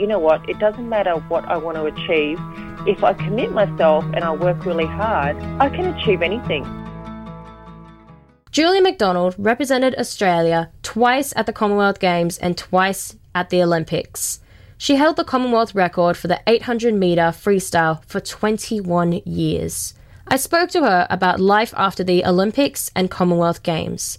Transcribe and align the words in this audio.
you 0.00 0.06
know 0.06 0.18
what, 0.18 0.48
it 0.48 0.58
doesn't 0.58 0.88
matter 0.88 1.12
what 1.28 1.44
I 1.44 1.58
want 1.58 1.76
to 1.76 1.84
achieve. 1.84 2.40
If 2.86 3.04
I 3.04 3.12
commit 3.12 3.52
myself 3.52 4.04
and 4.14 4.24
I 4.24 4.32
work 4.32 4.64
really 4.64 4.86
hard, 4.86 5.36
I 5.60 5.68
can 5.68 5.94
achieve 5.94 6.22
anything. 6.22 6.64
Julie 8.50 8.80
McDonald 8.80 9.34
represented 9.38 9.94
Australia 9.96 10.70
twice 10.82 11.34
at 11.36 11.44
the 11.44 11.52
Commonwealth 11.52 12.00
Games 12.00 12.38
and 12.38 12.56
twice 12.56 13.16
at 13.34 13.50
the 13.50 13.62
Olympics. 13.62 14.40
She 14.78 14.96
held 14.96 15.16
the 15.16 15.24
Commonwealth 15.24 15.74
record 15.74 16.16
for 16.16 16.28
the 16.28 16.40
800 16.46 16.94
metre 16.94 17.30
freestyle 17.30 18.02
for 18.06 18.18
21 18.18 19.20
years. 19.26 19.92
I 20.26 20.36
spoke 20.36 20.70
to 20.70 20.80
her 20.80 21.06
about 21.10 21.38
life 21.38 21.74
after 21.76 22.02
the 22.02 22.24
Olympics 22.24 22.90
and 22.96 23.10
Commonwealth 23.10 23.62
Games. 23.62 24.18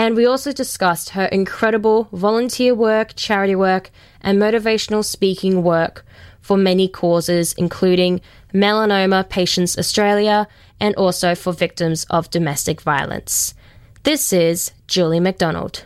And 0.00 0.16
we 0.16 0.24
also 0.24 0.50
discussed 0.50 1.10
her 1.10 1.26
incredible 1.26 2.08
volunteer 2.10 2.74
work, 2.74 3.12
charity 3.16 3.54
work, 3.54 3.90
and 4.22 4.38
motivational 4.38 5.04
speaking 5.04 5.62
work 5.62 6.06
for 6.40 6.56
many 6.56 6.88
causes, 6.88 7.52
including 7.58 8.22
Melanoma 8.54 9.28
Patients 9.28 9.76
Australia 9.76 10.48
and 10.80 10.94
also 10.94 11.34
for 11.34 11.52
victims 11.52 12.06
of 12.08 12.30
domestic 12.30 12.80
violence. 12.80 13.52
This 14.04 14.32
is 14.32 14.72
Julie 14.86 15.20
McDonald. 15.20 15.84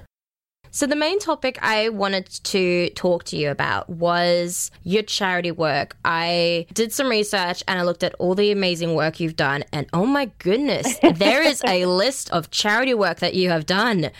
So, 0.74 0.88
the 0.88 0.96
main 0.96 1.20
topic 1.20 1.56
I 1.62 1.88
wanted 1.90 2.26
to 2.26 2.90
talk 2.96 3.22
to 3.26 3.36
you 3.36 3.48
about 3.48 3.88
was 3.88 4.72
your 4.82 5.04
charity 5.04 5.52
work. 5.52 5.96
I 6.04 6.66
did 6.74 6.92
some 6.92 7.08
research 7.08 7.62
and 7.68 7.78
I 7.78 7.84
looked 7.84 8.02
at 8.02 8.12
all 8.14 8.34
the 8.34 8.50
amazing 8.50 8.96
work 8.96 9.20
you've 9.20 9.36
done, 9.36 9.62
and 9.72 9.86
oh 9.92 10.04
my 10.04 10.32
goodness, 10.40 10.98
there 11.14 11.44
is 11.44 11.62
a 11.64 11.86
list 11.86 12.28
of 12.32 12.50
charity 12.50 12.92
work 12.92 13.20
that 13.20 13.34
you 13.34 13.50
have 13.50 13.66
done. 13.66 14.10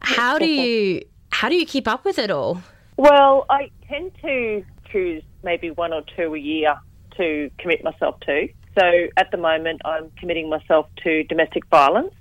How 0.00 0.36
do 0.36 0.46
you 0.46 1.04
how 1.30 1.48
do 1.48 1.54
you 1.54 1.64
keep 1.64 1.86
up 1.86 2.04
with 2.04 2.18
it 2.18 2.32
all? 2.32 2.60
Well, 2.96 3.46
I 3.48 3.70
tend 3.88 4.10
to 4.22 4.64
choose 4.90 5.22
maybe 5.44 5.70
one 5.70 5.92
or 5.92 6.02
two 6.16 6.34
a 6.34 6.38
year 6.40 6.76
to 7.18 7.52
commit 7.58 7.84
myself 7.84 8.18
to. 8.26 8.48
So 8.76 9.06
at 9.16 9.30
the 9.30 9.36
moment, 9.36 9.82
I'm 9.84 10.10
committing 10.18 10.50
myself 10.50 10.88
to 11.04 11.22
domestic 11.22 11.66
violence. 11.66 12.14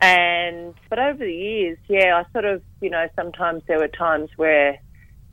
And 0.00 0.74
but 0.90 0.98
over 0.98 1.24
the 1.24 1.32
years, 1.32 1.78
yeah, 1.88 2.22
I 2.22 2.32
sort 2.32 2.44
of, 2.44 2.62
you 2.80 2.90
know, 2.90 3.08
sometimes 3.16 3.62
there 3.66 3.78
were 3.78 3.88
times 3.88 4.30
where 4.36 4.78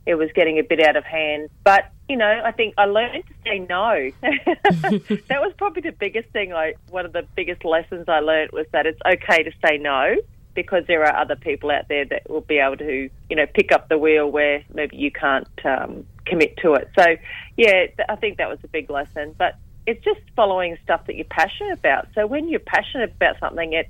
it 0.06 0.14
was 0.16 0.30
getting 0.34 0.58
a 0.58 0.62
bit 0.62 0.80
out 0.80 0.96
of 0.96 1.04
hand. 1.04 1.50
But 1.64 1.92
you 2.08 2.16
know, 2.16 2.42
I 2.44 2.52
think 2.52 2.74
I 2.78 2.86
learned 2.86 3.24
to 3.26 3.34
say 3.44 3.58
no. 3.58 4.10
that 4.20 5.40
was 5.40 5.52
probably 5.56 5.82
the 5.82 5.92
biggest 5.92 6.28
thing. 6.30 6.52
I 6.52 6.74
one 6.90 7.06
of 7.06 7.12
the 7.12 7.26
biggest 7.36 7.64
lessons 7.64 8.08
I 8.08 8.20
learned 8.20 8.50
was 8.52 8.66
that 8.72 8.86
it's 8.86 9.00
okay 9.06 9.42
to 9.42 9.52
say 9.64 9.78
no 9.78 10.16
because 10.54 10.84
there 10.86 11.02
are 11.04 11.16
other 11.16 11.36
people 11.36 11.70
out 11.70 11.88
there 11.88 12.04
that 12.04 12.28
will 12.28 12.42
be 12.42 12.58
able 12.58 12.76
to, 12.76 13.08
you 13.30 13.36
know, 13.36 13.46
pick 13.54 13.72
up 13.72 13.88
the 13.88 13.96
wheel 13.96 14.30
where 14.30 14.62
maybe 14.74 14.96
you 14.96 15.10
can't 15.10 15.48
um, 15.64 16.04
commit 16.26 16.56
to 16.58 16.74
it. 16.74 16.90
So, 16.98 17.16
yeah, 17.56 17.86
I 18.08 18.16
think 18.16 18.36
that 18.36 18.50
was 18.50 18.58
a 18.62 18.68
big 18.68 18.90
lesson. 18.90 19.34
But 19.38 19.56
it's 19.86 20.04
just 20.04 20.20
following 20.36 20.76
stuff 20.84 21.06
that 21.06 21.16
you're 21.16 21.24
passionate 21.24 21.72
about. 21.72 22.08
So 22.14 22.26
when 22.26 22.48
you're 22.48 22.60
passionate 22.60 23.12
about 23.12 23.40
something, 23.40 23.72
it 23.72 23.88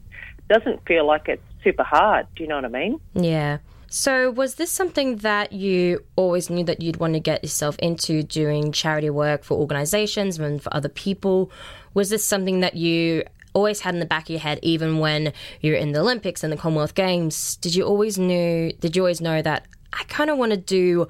doesn't 0.48 0.86
feel 0.86 1.06
like 1.06 1.28
it's 1.28 1.42
super 1.62 1.82
hard. 1.82 2.26
Do 2.34 2.42
you 2.42 2.48
know 2.48 2.56
what 2.56 2.64
I 2.64 2.68
mean? 2.68 3.00
Yeah. 3.14 3.58
So, 3.88 4.30
was 4.30 4.54
this 4.54 4.70
something 4.70 5.16
that 5.16 5.52
you 5.52 6.02
always 6.16 6.48
knew 6.48 6.64
that 6.64 6.80
you'd 6.80 6.96
want 6.96 7.12
to 7.12 7.20
get 7.20 7.42
yourself 7.42 7.76
into 7.78 8.22
doing 8.22 8.72
charity 8.72 9.10
work 9.10 9.44
for 9.44 9.58
organizations 9.58 10.38
and 10.38 10.62
for 10.62 10.74
other 10.74 10.88
people? 10.88 11.50
Was 11.92 12.08
this 12.08 12.24
something 12.24 12.60
that 12.60 12.74
you 12.74 13.24
always 13.52 13.80
had 13.80 13.92
in 13.92 14.00
the 14.00 14.06
back 14.06 14.24
of 14.24 14.30
your 14.30 14.40
head, 14.40 14.58
even 14.62 14.98
when 14.98 15.34
you're 15.60 15.76
in 15.76 15.92
the 15.92 16.00
Olympics 16.00 16.42
and 16.42 16.50
the 16.50 16.56
Commonwealth 16.56 16.94
Games? 16.94 17.56
Did 17.56 17.74
you 17.74 17.84
always 17.84 18.18
knew? 18.18 18.72
Did 18.80 18.96
you 18.96 19.02
always 19.02 19.20
know 19.20 19.42
that 19.42 19.66
I 19.92 20.04
kind 20.04 20.30
of 20.30 20.38
want 20.38 20.52
to 20.52 20.56
do, 20.56 21.06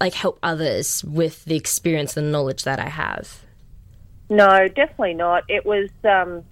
like, 0.00 0.14
help 0.14 0.40
others 0.42 1.04
with 1.04 1.44
the 1.44 1.54
experience 1.54 2.16
and 2.16 2.32
knowledge 2.32 2.64
that 2.64 2.80
I 2.80 2.88
have? 2.88 3.44
No, 4.28 4.66
definitely 4.66 5.14
not. 5.14 5.44
It 5.48 5.64
was 5.64 5.90
um, 6.02 6.42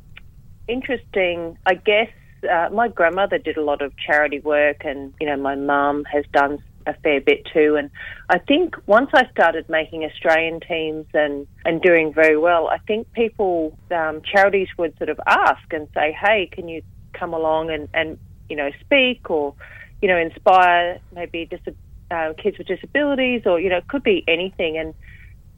interesting, 0.68 1.58
I 1.67 1.74
guess. 1.74 2.08
Uh, 2.50 2.68
my 2.73 2.89
grandmother 2.89 3.39
did 3.39 3.56
a 3.56 3.62
lot 3.62 3.83
of 3.83 3.92
charity 3.96 4.40
work, 4.40 4.84
and 4.84 5.14
you 5.20 5.27
know, 5.27 5.36
my 5.36 5.55
mum 5.55 6.05
has 6.05 6.24
done 6.33 6.58
a 6.86 6.95
fair 6.95 7.20
bit 7.20 7.46
too. 7.52 7.77
And 7.77 7.90
I 8.28 8.39
think 8.39 8.74
once 8.86 9.11
I 9.14 9.28
started 9.30 9.68
making 9.68 10.05
Australian 10.05 10.61
teams 10.61 11.06
and 11.14 11.46
and 11.64 11.80
doing 11.80 12.12
very 12.12 12.36
well, 12.36 12.68
I 12.68 12.78
think 12.78 13.12
people, 13.12 13.77
um, 13.90 14.23
charities 14.23 14.68
would 14.78 14.96
sort 14.98 15.11
of 15.11 15.20
ask 15.27 15.73
and 15.73 15.89
say, 15.95 16.17
"Hey, 16.20 16.48
can 16.50 16.68
you 16.68 16.83
come 17.12 17.33
along 17.33 17.70
and 17.70 17.89
and 17.94 18.18
you 18.48 18.56
know 18.56 18.70
speak 18.80 19.30
or 19.30 19.55
you 20.00 20.08
know 20.08 20.17
inspire 20.17 20.98
maybe 21.14 21.46
dis- 21.46 21.74
uh, 22.11 22.33
kids 22.42 22.58
with 22.58 22.67
disabilities 22.67 23.42
or 23.46 23.61
you 23.61 23.68
know 23.68 23.79
it 23.79 23.89
could 23.89 24.02
be 24.02 24.24
anything." 24.27 24.79
And 24.79 24.94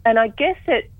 and 0.04 0.18
I 0.18 0.28
guess 0.28 0.58
it 0.66 0.90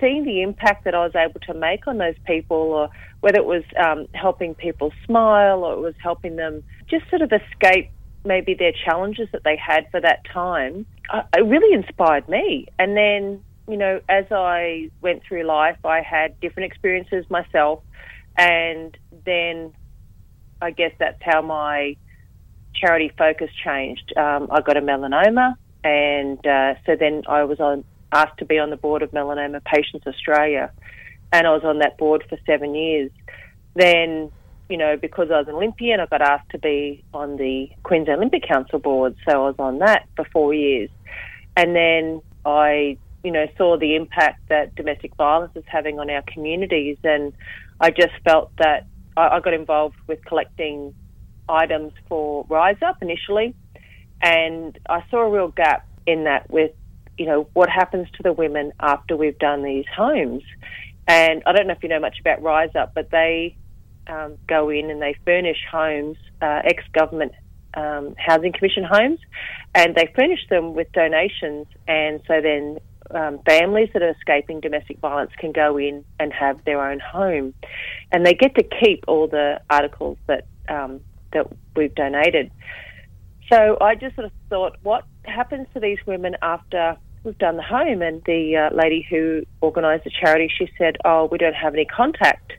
seeing 0.00 0.24
the 0.24 0.42
impact 0.42 0.84
that 0.84 0.94
I 0.94 1.04
was 1.04 1.14
able 1.14 1.40
to 1.40 1.54
make 1.54 1.86
on 1.86 1.98
those 1.98 2.16
people, 2.26 2.56
or 2.56 2.88
whether 3.20 3.38
it 3.38 3.46
was 3.46 3.64
um, 3.76 4.06
helping 4.14 4.54
people 4.54 4.92
smile 5.04 5.64
or 5.64 5.72
it 5.74 5.80
was 5.80 5.94
helping 6.02 6.36
them 6.36 6.62
just 6.88 7.08
sort 7.10 7.22
of 7.22 7.32
escape 7.32 7.90
maybe 8.24 8.54
their 8.54 8.72
challenges 8.84 9.28
that 9.32 9.42
they 9.44 9.56
had 9.56 9.90
for 9.90 10.00
that 10.00 10.24
time, 10.32 10.86
it 11.36 11.44
really 11.44 11.74
inspired 11.74 12.28
me. 12.28 12.66
And 12.78 12.96
then, 12.96 13.42
you 13.68 13.76
know, 13.76 14.00
as 14.08 14.26
I 14.30 14.90
went 15.00 15.22
through 15.26 15.44
life, 15.44 15.78
I 15.84 16.02
had 16.02 16.38
different 16.40 16.70
experiences 16.70 17.24
myself, 17.30 17.80
and 18.36 18.96
then 19.24 19.72
I 20.60 20.70
guess 20.70 20.92
that's 20.98 21.20
how 21.22 21.42
my 21.42 21.96
charity 22.74 23.10
focus 23.16 23.50
changed. 23.64 24.12
Um, 24.16 24.48
I 24.50 24.60
got 24.60 24.76
a 24.76 24.80
melanoma, 24.80 25.54
and 25.84 26.44
uh, 26.46 26.74
so 26.86 26.96
then 26.96 27.22
I 27.26 27.44
was 27.44 27.60
on 27.60 27.84
asked 28.12 28.38
to 28.38 28.44
be 28.44 28.58
on 28.58 28.70
the 28.70 28.76
board 28.76 29.02
of 29.02 29.10
Melanoma 29.10 29.62
Patients 29.64 30.06
Australia, 30.06 30.72
and 31.32 31.46
I 31.46 31.50
was 31.50 31.62
on 31.64 31.78
that 31.80 31.98
board 31.98 32.24
for 32.28 32.38
seven 32.46 32.74
years. 32.74 33.10
Then, 33.74 34.30
you 34.68 34.76
know, 34.76 34.96
because 34.96 35.30
I 35.30 35.38
was 35.38 35.48
an 35.48 35.54
Olympian, 35.54 36.00
I 36.00 36.06
got 36.06 36.22
asked 36.22 36.50
to 36.50 36.58
be 36.58 37.04
on 37.12 37.36
the 37.36 37.70
Queensland 37.82 38.18
Olympic 38.18 38.46
Council 38.48 38.78
board, 38.78 39.16
so 39.28 39.44
I 39.44 39.48
was 39.48 39.56
on 39.58 39.78
that 39.78 40.06
for 40.16 40.24
four 40.32 40.54
years. 40.54 40.90
And 41.56 41.74
then 41.74 42.22
I, 42.44 42.96
you 43.24 43.30
know, 43.30 43.46
saw 43.56 43.78
the 43.78 43.94
impact 43.94 44.48
that 44.48 44.74
domestic 44.74 45.14
violence 45.16 45.52
is 45.54 45.64
having 45.66 45.98
on 45.98 46.08
our 46.10 46.22
communities, 46.22 46.96
and 47.04 47.32
I 47.80 47.90
just 47.90 48.12
felt 48.24 48.50
that 48.58 48.86
I, 49.16 49.36
I 49.36 49.40
got 49.40 49.54
involved 49.54 49.96
with 50.06 50.24
collecting 50.24 50.94
items 51.48 51.92
for 52.08 52.46
RizeUp 52.46 52.96
initially, 53.02 53.54
and 54.22 54.78
I 54.88 55.04
saw 55.10 55.18
a 55.18 55.30
real 55.30 55.48
gap 55.48 55.86
in 56.06 56.24
that 56.24 56.50
with 56.50 56.72
you 57.18 57.26
know, 57.26 57.48
what 57.52 57.68
happens 57.68 58.08
to 58.16 58.22
the 58.22 58.32
women 58.32 58.72
after 58.80 59.16
we've 59.16 59.38
done 59.38 59.62
these 59.62 59.84
homes. 59.94 60.42
And 61.06 61.42
I 61.46 61.52
don't 61.52 61.66
know 61.66 61.74
if 61.74 61.82
you 61.82 61.88
know 61.88 62.00
much 62.00 62.20
about 62.20 62.42
RizeUp, 62.42 62.92
but 62.94 63.10
they 63.10 63.56
um, 64.06 64.36
go 64.46 64.70
in 64.70 64.90
and 64.90 65.02
they 65.02 65.16
furnish 65.24 65.58
homes, 65.70 66.16
uh, 66.40 66.60
ex 66.64 66.84
government 66.92 67.32
um, 67.74 68.14
housing 68.16 68.52
commission 68.52 68.84
homes, 68.84 69.18
and 69.74 69.94
they 69.94 70.10
furnish 70.14 70.46
them 70.48 70.74
with 70.74 70.90
donations. 70.92 71.66
And 71.86 72.20
so 72.26 72.40
then 72.40 72.78
um, 73.10 73.40
families 73.46 73.88
that 73.94 74.02
are 74.02 74.10
escaping 74.10 74.60
domestic 74.60 74.98
violence 74.98 75.32
can 75.38 75.52
go 75.52 75.76
in 75.76 76.04
and 76.20 76.32
have 76.32 76.64
their 76.64 76.82
own 76.90 77.00
home, 77.00 77.54
and 78.12 78.24
they 78.24 78.34
get 78.34 78.54
to 78.56 78.62
keep 78.62 79.04
all 79.08 79.26
the 79.28 79.60
articles 79.70 80.18
that 80.26 80.46
um, 80.68 81.00
that 81.32 81.46
we've 81.74 81.94
donated. 81.94 82.50
So 83.50 83.78
I 83.80 83.94
just 83.94 84.14
sort 84.14 84.26
of 84.26 84.32
thought, 84.50 84.76
what 84.82 85.04
happens 85.24 85.66
to 85.74 85.80
these 85.80 85.98
women 86.06 86.36
after 86.42 86.96
we've 87.24 87.38
done 87.38 87.56
the 87.56 87.62
home, 87.62 88.02
and 88.02 88.22
the 88.24 88.56
uh, 88.56 88.74
lady 88.74 89.06
who 89.08 89.42
organised 89.62 90.04
the 90.04 90.10
charity, 90.10 90.50
she 90.56 90.70
said, 90.78 90.96
"Oh, 91.04 91.28
we 91.30 91.38
don't 91.38 91.54
have 91.54 91.74
any 91.74 91.84
contact." 91.84 92.52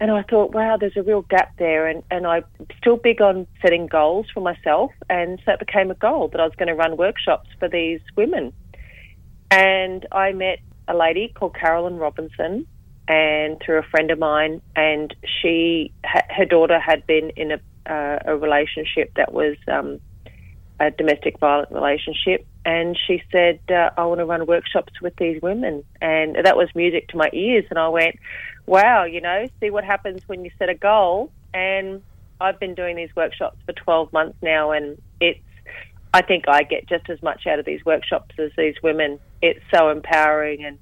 And 0.00 0.10
I 0.10 0.22
thought, 0.22 0.52
wow, 0.52 0.76
there's 0.76 0.96
a 0.96 1.02
real 1.02 1.22
gap 1.22 1.56
there, 1.58 1.86
and 1.86 2.02
and 2.10 2.26
I'm 2.26 2.44
still 2.78 2.96
big 2.96 3.20
on 3.20 3.46
setting 3.60 3.86
goals 3.86 4.26
for 4.32 4.40
myself, 4.40 4.90
and 5.08 5.40
so 5.44 5.52
it 5.52 5.60
became 5.60 5.90
a 5.90 5.94
goal 5.94 6.28
that 6.28 6.40
I 6.40 6.44
was 6.44 6.54
going 6.56 6.68
to 6.68 6.74
run 6.74 6.96
workshops 6.96 7.48
for 7.58 7.68
these 7.68 8.00
women. 8.16 8.52
And 9.50 10.06
I 10.10 10.32
met 10.32 10.58
a 10.88 10.96
lady 10.96 11.32
called 11.34 11.54
Carolyn 11.54 11.96
Robinson, 11.98 12.66
and 13.08 13.60
through 13.64 13.78
a 13.78 13.82
friend 13.82 14.10
of 14.10 14.18
mine, 14.18 14.62
and 14.74 15.14
she, 15.40 15.92
her 16.04 16.44
daughter 16.44 16.78
had 16.78 17.06
been 17.06 17.30
in 17.36 17.52
a, 17.52 17.60
uh, 17.86 18.18
a 18.26 18.36
relationship 18.36 19.12
that 19.16 19.32
was 19.32 19.56
um, 19.68 20.00
a 20.80 20.90
domestic 20.90 21.38
violent 21.38 21.70
relationship, 21.70 22.46
and 22.64 22.98
she 23.06 23.22
said, 23.32 23.60
uh, 23.68 23.90
I 23.96 24.04
want 24.04 24.20
to 24.20 24.24
run 24.24 24.46
workshops 24.46 25.00
with 25.00 25.16
these 25.16 25.42
women. 25.42 25.84
And 26.00 26.36
that 26.42 26.56
was 26.56 26.68
music 26.74 27.08
to 27.08 27.16
my 27.16 27.28
ears. 27.32 27.64
And 27.70 27.78
I 27.78 27.88
went, 27.88 28.16
wow, 28.66 29.04
you 29.04 29.20
know, 29.20 29.46
see 29.60 29.70
what 29.70 29.84
happens 29.84 30.22
when 30.26 30.44
you 30.44 30.50
set 30.58 30.68
a 30.68 30.74
goal. 30.74 31.32
And 31.52 32.02
I've 32.42 32.58
been 32.58 32.74
doing 32.74 32.96
these 32.96 33.14
workshops 33.14 33.56
for 33.64 33.72
12 33.72 34.12
months 34.12 34.36
now, 34.42 34.72
and 34.72 35.00
it's, 35.20 35.38
I 36.12 36.22
think 36.22 36.48
I 36.48 36.64
get 36.64 36.88
just 36.88 37.08
as 37.08 37.22
much 37.22 37.46
out 37.46 37.60
of 37.60 37.64
these 37.64 37.84
workshops 37.84 38.34
as 38.38 38.50
these 38.58 38.74
women. 38.82 39.20
It's 39.40 39.60
so 39.72 39.90
empowering, 39.90 40.64
and 40.64 40.78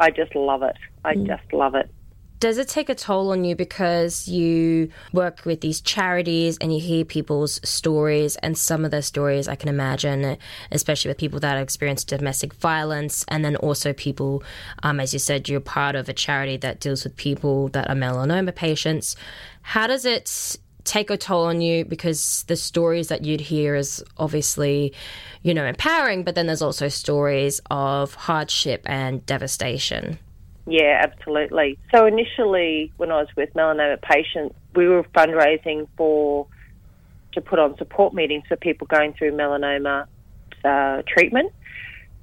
I 0.00 0.10
just 0.10 0.34
love 0.34 0.62
it. 0.64 0.76
I 1.04 1.14
mm. 1.14 1.26
just 1.26 1.52
love 1.52 1.76
it. 1.76 1.88
Does 2.40 2.56
it 2.56 2.68
take 2.68 2.88
a 2.88 2.94
toll 2.94 3.30
on 3.30 3.44
you 3.44 3.54
because 3.54 4.26
you 4.26 4.90
work 5.12 5.44
with 5.44 5.60
these 5.60 5.80
charities 5.82 6.56
and 6.58 6.74
you 6.74 6.80
hear 6.80 7.04
people's 7.04 7.60
stories 7.68 8.36
and 8.36 8.56
some 8.56 8.84
of 8.86 8.90
their 8.90 9.02
stories 9.02 9.46
I 9.46 9.56
can 9.56 9.68
imagine, 9.68 10.38
especially 10.72 11.10
with 11.10 11.18
people 11.18 11.38
that 11.40 11.52
have 11.52 11.62
experienced 11.62 12.08
domestic 12.08 12.54
violence 12.54 13.26
and 13.28 13.44
then 13.44 13.56
also 13.56 13.92
people, 13.92 14.42
um, 14.82 15.00
as 15.00 15.12
you 15.12 15.18
said, 15.18 15.50
you're 15.50 15.60
part 15.60 15.94
of 15.94 16.08
a 16.08 16.14
charity 16.14 16.56
that 16.56 16.80
deals 16.80 17.04
with 17.04 17.14
people 17.16 17.68
that 17.68 17.90
are 17.90 17.94
melanoma 17.94 18.54
patients. 18.54 19.16
How 19.60 19.86
does 19.86 20.06
it 20.06 20.56
take 20.84 21.10
a 21.10 21.18
toll 21.18 21.44
on 21.44 21.60
you 21.60 21.84
because 21.84 22.44
the 22.48 22.56
stories 22.56 23.08
that 23.08 23.22
you'd 23.22 23.42
hear 23.42 23.74
is 23.74 24.02
obviously, 24.16 24.94
you 25.42 25.52
know, 25.52 25.66
empowering, 25.66 26.24
but 26.24 26.34
then 26.34 26.46
there's 26.46 26.62
also 26.62 26.88
stories 26.88 27.60
of 27.70 28.14
hardship 28.14 28.80
and 28.86 29.24
devastation. 29.26 30.18
Yeah, 30.66 31.00
absolutely. 31.02 31.78
So 31.94 32.06
initially, 32.06 32.92
when 32.96 33.10
I 33.10 33.16
was 33.20 33.28
with 33.36 33.52
melanoma 33.54 34.00
patients, 34.00 34.54
we 34.74 34.86
were 34.86 35.02
fundraising 35.14 35.88
for 35.96 36.46
to 37.32 37.40
put 37.40 37.58
on 37.58 37.76
support 37.76 38.12
meetings 38.12 38.44
for 38.48 38.56
people 38.56 38.86
going 38.86 39.14
through 39.14 39.32
melanoma 39.32 40.06
uh, 40.64 41.02
treatment, 41.06 41.52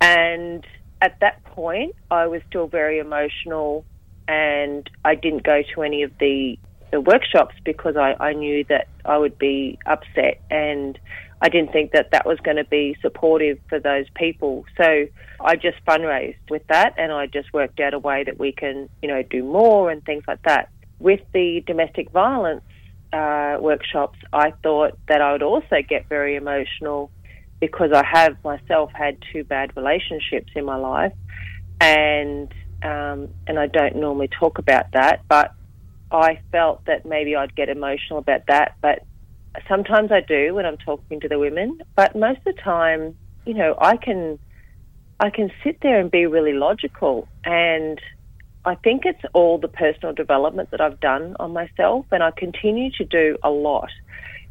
and 0.02 0.66
at 1.02 1.20
that 1.22 1.44
point, 1.46 1.96
I 2.12 2.28
was 2.28 2.42
still 2.50 2.68
very 2.68 3.00
emotional, 3.00 3.86
and 4.28 4.90
I 5.04 5.16
didn't 5.16 5.44
go 5.44 5.62
to 5.76 5.82
any 5.82 6.04
of 6.04 6.12
the 6.20 6.58
the 6.92 7.02
workshops 7.02 7.56
because 7.66 7.98
I, 7.98 8.16
I 8.20 8.34
knew 8.34 8.64
that 8.70 8.88
I 9.04 9.18
would 9.18 9.38
be 9.38 9.78
upset 9.86 10.40
and 10.50 10.98
I 11.42 11.50
didn't 11.50 11.72
think 11.72 11.92
that 11.92 12.12
that 12.12 12.26
was 12.26 12.40
going 12.40 12.58
to 12.58 12.64
be 12.66 12.98
supportive 13.02 13.60
for 13.70 13.80
those 13.80 14.06
people. 14.16 14.66
So 14.76 15.08
I 15.40 15.56
just 15.56 15.78
fundraised 15.86 16.50
with 16.50 16.66
that 16.68 16.96
and 16.98 17.12
I 17.12 17.28
just 17.28 17.54
worked 17.54 17.80
out 17.80 17.94
a 17.94 18.00
way 18.00 18.24
that 18.24 18.40
we 18.40 18.52
can, 18.52 18.90
you 19.02 19.08
know, 19.08 19.22
do 19.22 19.44
more 19.44 19.92
and 19.92 20.04
things 20.04 20.24
like 20.28 20.42
that. 20.44 20.70
With 21.00 21.22
the 21.34 21.64
domestic 21.68 22.10
violence 22.10 22.64
uh, 23.14 23.58
workshops, 23.60 24.18
I 24.34 24.52
thought 24.64 24.98
that 25.08 25.22
I 25.22 25.32
would 25.32 25.44
also 25.44 25.78
get 25.88 26.10
very 26.10 26.36
emotional 26.36 27.12
because 27.60 27.92
I 27.94 28.04
have 28.04 28.44
myself 28.44 28.92
had 28.94 29.18
two 29.32 29.44
bad 29.44 29.76
relationships 29.76 30.52
in 30.56 30.66
my 30.66 30.76
life 30.76 31.14
and 31.80 32.52
um, 32.84 33.30
and 33.48 33.58
I 33.58 33.68
don't 33.68 33.96
normally 33.96 34.28
talk 34.28 34.60
about 34.60 34.92
that, 34.94 35.24
but 35.28 35.54
I 36.12 36.40
felt 36.52 36.86
that 36.86 37.06
maybe 37.06 37.36
I'd 37.36 37.56
get 37.56 37.70
emotional 37.70 38.20
about 38.20 38.46
that, 38.48 38.76
but 38.82 39.04
sometimes 39.68 40.12
I 40.12 40.22
do 40.22 40.54
when 40.54 40.66
I'm 40.66 40.78
talking 40.78 41.20
to 41.22 41.28
the 41.28 41.40
women, 41.40 41.80
but 41.96 42.16
most 42.16 42.40
of 42.40 42.56
the 42.56 42.62
time, 42.62 43.16
you 43.46 43.54
know, 43.54 43.76
I 43.80 43.98
can 43.98 44.40
I 45.20 45.30
can 45.30 45.52
sit 45.64 45.80
there 45.82 46.00
and 46.00 46.12
be 46.12 46.26
really 46.26 46.54
logical. 46.54 47.28
And 47.44 48.00
I 48.66 48.76
think 48.76 49.04
it's 49.06 49.22
all 49.34 49.58
the 49.58 49.68
personal 49.68 50.14
development 50.14 50.72
that 50.72 50.82
I've 50.82 51.00
done 51.00 51.36
on 51.40 51.54
myself 51.54 52.06
and 52.12 52.22
I 52.22 52.32
continue 52.32 52.92
to 52.98 53.06
do 53.06 53.38
a 53.44 53.50
lot 53.50 53.90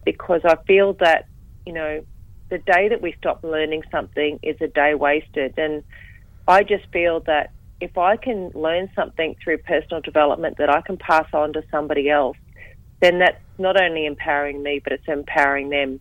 because 0.05 0.41
I 0.45 0.57
feel 0.67 0.95
that, 0.95 1.27
you 1.65 1.73
know, 1.73 2.05
the 2.49 2.59
day 2.59 2.89
that 2.89 3.03
we 3.03 3.15
stop 3.19 3.45
learning 3.45 3.83
something 3.91 4.39
is 4.43 4.57
a 4.61 4.69
day 4.69 4.95
wasted. 4.95 5.55
And 5.59 5.85
I 6.49 6.63
just 6.63 6.85
feel 6.93 7.21
that 7.27 7.51
if 7.81 7.99
I 7.99 8.17
can 8.17 8.51
learn 8.55 8.91
something 8.95 9.37
through 9.43 9.59
personal 9.59 10.01
development 10.01 10.59
that 10.59 10.71
I 10.71 10.81
can 10.81 10.97
pass 10.97 11.27
on 11.33 11.53
to 11.53 11.63
somebody 11.71 12.09
else, 12.09 12.37
then 13.01 13.19
that's 13.19 13.41
not 13.59 13.81
only 13.81 14.07
empowering 14.07 14.63
me, 14.63 14.81
but 14.83 14.93
it's 14.93 15.09
empowering 15.09 15.71
them. 15.71 16.01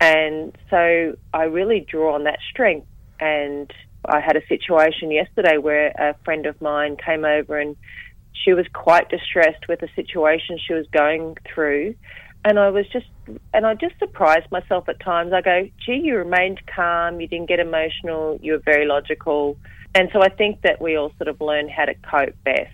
And 0.00 0.56
so 0.70 1.16
I 1.34 1.44
really 1.44 1.80
draw 1.80 2.14
on 2.14 2.24
that 2.24 2.38
strength. 2.50 2.86
And 3.18 3.70
I 4.04 4.20
had 4.20 4.36
a 4.36 4.46
situation 4.46 5.10
yesterday 5.10 5.58
where 5.58 5.88
a 5.88 6.14
friend 6.24 6.46
of 6.46 6.60
mine 6.60 6.96
came 6.96 7.24
over 7.24 7.58
and 7.58 7.76
she 8.32 8.54
was 8.54 8.66
quite 8.72 9.10
distressed 9.10 9.68
with 9.68 9.80
the 9.80 9.88
situation 9.94 10.58
she 10.58 10.72
was 10.72 10.86
going 10.92 11.36
through. 11.52 11.94
And 12.42 12.58
I 12.58 12.70
was 12.70 12.86
just, 12.90 13.06
and 13.52 13.66
I 13.66 13.74
just 13.74 13.98
surprised 13.98 14.50
myself 14.50 14.88
at 14.88 14.98
times. 15.00 15.34
I 15.34 15.42
go, 15.42 15.68
gee, 15.84 16.00
you 16.02 16.16
remained 16.16 16.62
calm, 16.66 17.20
you 17.20 17.28
didn't 17.28 17.50
get 17.50 17.60
emotional, 17.60 18.38
you 18.40 18.52
were 18.52 18.62
very 18.64 18.86
logical 18.86 19.58
and 19.94 20.08
so 20.12 20.22
I 20.22 20.28
think 20.28 20.62
that 20.62 20.80
we 20.80 20.96
all 20.96 21.12
sort 21.18 21.28
of 21.28 21.40
learn 21.40 21.68
how 21.68 21.84
to 21.84 21.94
cope 21.94 22.34
best 22.44 22.70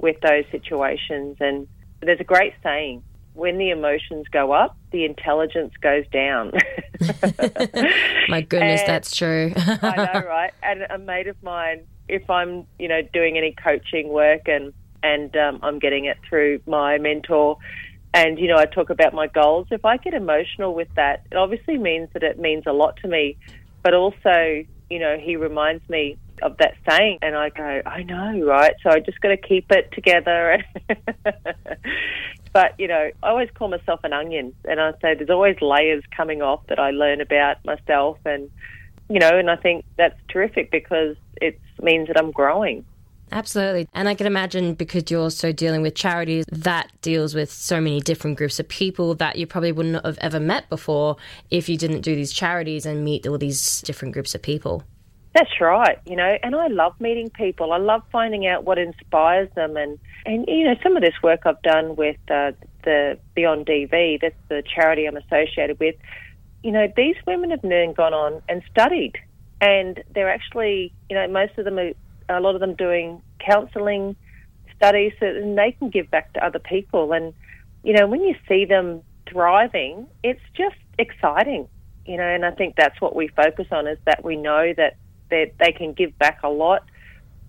with 0.00 0.16
those 0.20 0.44
situations. 0.50 1.36
And 1.40 1.68
there's 2.00 2.20
a 2.20 2.24
great 2.24 2.54
saying 2.62 3.02
when 3.38 3.56
the 3.56 3.70
emotions 3.70 4.26
go 4.32 4.50
up, 4.52 4.76
the 4.90 5.04
intelligence 5.04 5.72
goes 5.80 6.04
down. 6.08 6.50
My 8.28 8.40
goodness, 8.40 8.80
and 8.80 8.88
that's 8.88 9.16
true. 9.16 9.52
I 9.56 10.10
know, 10.12 10.20
right? 10.28 10.52
And 10.62 10.82
a 10.90 10.98
mate 10.98 11.28
of 11.28 11.40
mine, 11.42 11.86
if 12.08 12.28
I'm, 12.28 12.66
you 12.80 12.88
know, 12.88 13.00
doing 13.12 13.38
any 13.38 13.54
coaching 13.62 14.08
work 14.08 14.42
and 14.46 14.72
and 15.00 15.36
um, 15.36 15.60
I'm 15.62 15.78
getting 15.78 16.06
it 16.06 16.18
through 16.28 16.60
my 16.66 16.98
mentor, 16.98 17.58
and 18.12 18.40
you 18.40 18.48
know, 18.48 18.56
I 18.56 18.66
talk 18.66 18.90
about 18.90 19.14
my 19.14 19.28
goals. 19.28 19.68
If 19.70 19.84
I 19.84 19.98
get 19.98 20.14
emotional 20.14 20.74
with 20.74 20.88
that, 20.96 21.22
it 21.30 21.36
obviously 21.36 21.78
means 21.78 22.08
that 22.14 22.24
it 22.24 22.40
means 22.40 22.64
a 22.66 22.72
lot 22.72 22.96
to 23.02 23.08
me, 23.08 23.36
but 23.84 23.94
also, 23.94 24.64
you 24.90 24.98
know, 24.98 25.16
he 25.16 25.36
reminds 25.36 25.88
me 25.88 26.18
of 26.42 26.56
that 26.58 26.74
saying, 26.88 27.18
and 27.22 27.36
I 27.36 27.50
go, 27.50 27.82
I 27.84 28.02
know, 28.02 28.44
right? 28.44 28.74
So 28.82 28.90
I 28.90 29.00
just 29.00 29.20
got 29.20 29.28
to 29.28 29.36
keep 29.36 29.70
it 29.70 29.90
together. 29.92 30.62
but 32.52 32.74
you 32.78 32.88
know, 32.88 33.10
I 33.22 33.28
always 33.28 33.48
call 33.54 33.68
myself 33.68 34.00
an 34.04 34.12
onion, 34.12 34.54
and 34.64 34.80
I 34.80 34.92
say 35.02 35.14
there's 35.14 35.30
always 35.30 35.60
layers 35.60 36.02
coming 36.16 36.42
off 36.42 36.66
that 36.68 36.78
I 36.78 36.90
learn 36.90 37.20
about 37.20 37.64
myself, 37.64 38.18
and 38.24 38.50
you 39.08 39.18
know, 39.18 39.38
and 39.38 39.50
I 39.50 39.56
think 39.56 39.84
that's 39.96 40.18
terrific 40.28 40.70
because 40.70 41.16
it 41.40 41.58
means 41.80 42.08
that 42.08 42.18
I'm 42.18 42.30
growing. 42.30 42.84
Absolutely. 43.30 43.88
And 43.92 44.08
I 44.08 44.14
can 44.14 44.26
imagine 44.26 44.74
because 44.74 45.10
you're 45.10 45.20
also 45.20 45.52
dealing 45.52 45.82
with 45.82 45.94
charities 45.94 46.44
that 46.50 46.90
deals 47.02 47.34
with 47.34 47.52
so 47.52 47.80
many 47.80 48.00
different 48.00 48.38
groups 48.38 48.58
of 48.58 48.68
people 48.68 49.14
that 49.16 49.36
you 49.36 49.46
probably 49.46 49.72
wouldn't 49.72 50.04
have 50.04 50.18
ever 50.18 50.40
met 50.40 50.68
before 50.68 51.16
if 51.50 51.68
you 51.68 51.76
didn't 51.76 52.00
do 52.00 52.14
these 52.14 52.32
charities 52.32 52.86
and 52.86 53.04
meet 53.04 53.26
all 53.26 53.38
these 53.38 53.82
different 53.82 54.14
groups 54.14 54.34
of 54.34 54.42
people. 54.42 54.82
That's 55.38 55.60
right, 55.60 56.00
you 56.04 56.16
know, 56.16 56.36
and 56.42 56.56
I 56.56 56.66
love 56.66 57.00
meeting 57.00 57.30
people. 57.30 57.72
I 57.72 57.76
love 57.76 58.02
finding 58.10 58.48
out 58.48 58.64
what 58.64 58.76
inspires 58.76 59.48
them, 59.54 59.76
and 59.76 59.96
and 60.26 60.44
you 60.48 60.64
know, 60.64 60.74
some 60.82 60.96
of 60.96 61.02
this 61.04 61.14
work 61.22 61.42
I've 61.46 61.62
done 61.62 61.94
with 61.94 62.16
uh, 62.28 62.50
the 62.82 63.16
Beyond 63.36 63.64
DV, 63.66 64.20
that's 64.20 64.34
the 64.48 64.64
charity 64.74 65.06
I'm 65.06 65.16
associated 65.16 65.78
with. 65.78 65.94
You 66.64 66.72
know, 66.72 66.92
these 66.96 67.14
women 67.24 67.52
have 67.52 67.62
then 67.62 67.92
gone 67.92 68.14
on 68.14 68.42
and 68.48 68.64
studied, 68.68 69.12
and 69.60 70.02
they're 70.12 70.28
actually, 70.28 70.92
you 71.08 71.14
know, 71.14 71.28
most 71.28 71.56
of 71.56 71.64
them 71.64 71.78
are, 71.78 71.92
a 72.28 72.40
lot 72.40 72.56
of 72.56 72.60
them 72.60 72.74
doing 72.74 73.22
counselling 73.38 74.16
studies, 74.74 75.12
so, 75.20 75.26
and 75.26 75.56
they 75.56 75.70
can 75.70 75.88
give 75.88 76.10
back 76.10 76.32
to 76.32 76.44
other 76.44 76.58
people. 76.58 77.12
And 77.12 77.32
you 77.84 77.92
know, 77.92 78.08
when 78.08 78.22
you 78.22 78.34
see 78.48 78.64
them 78.64 79.02
thriving, 79.30 80.08
it's 80.24 80.42
just 80.56 80.74
exciting, 80.98 81.68
you 82.06 82.16
know. 82.16 82.26
And 82.26 82.44
I 82.44 82.50
think 82.50 82.74
that's 82.74 83.00
what 83.00 83.14
we 83.14 83.28
focus 83.28 83.68
on 83.70 83.86
is 83.86 83.98
that 84.04 84.24
we 84.24 84.34
know 84.34 84.74
that 84.76 84.96
that 85.30 85.52
they 85.58 85.72
can 85.72 85.92
give 85.92 86.16
back 86.18 86.40
a 86.42 86.48
lot 86.48 86.84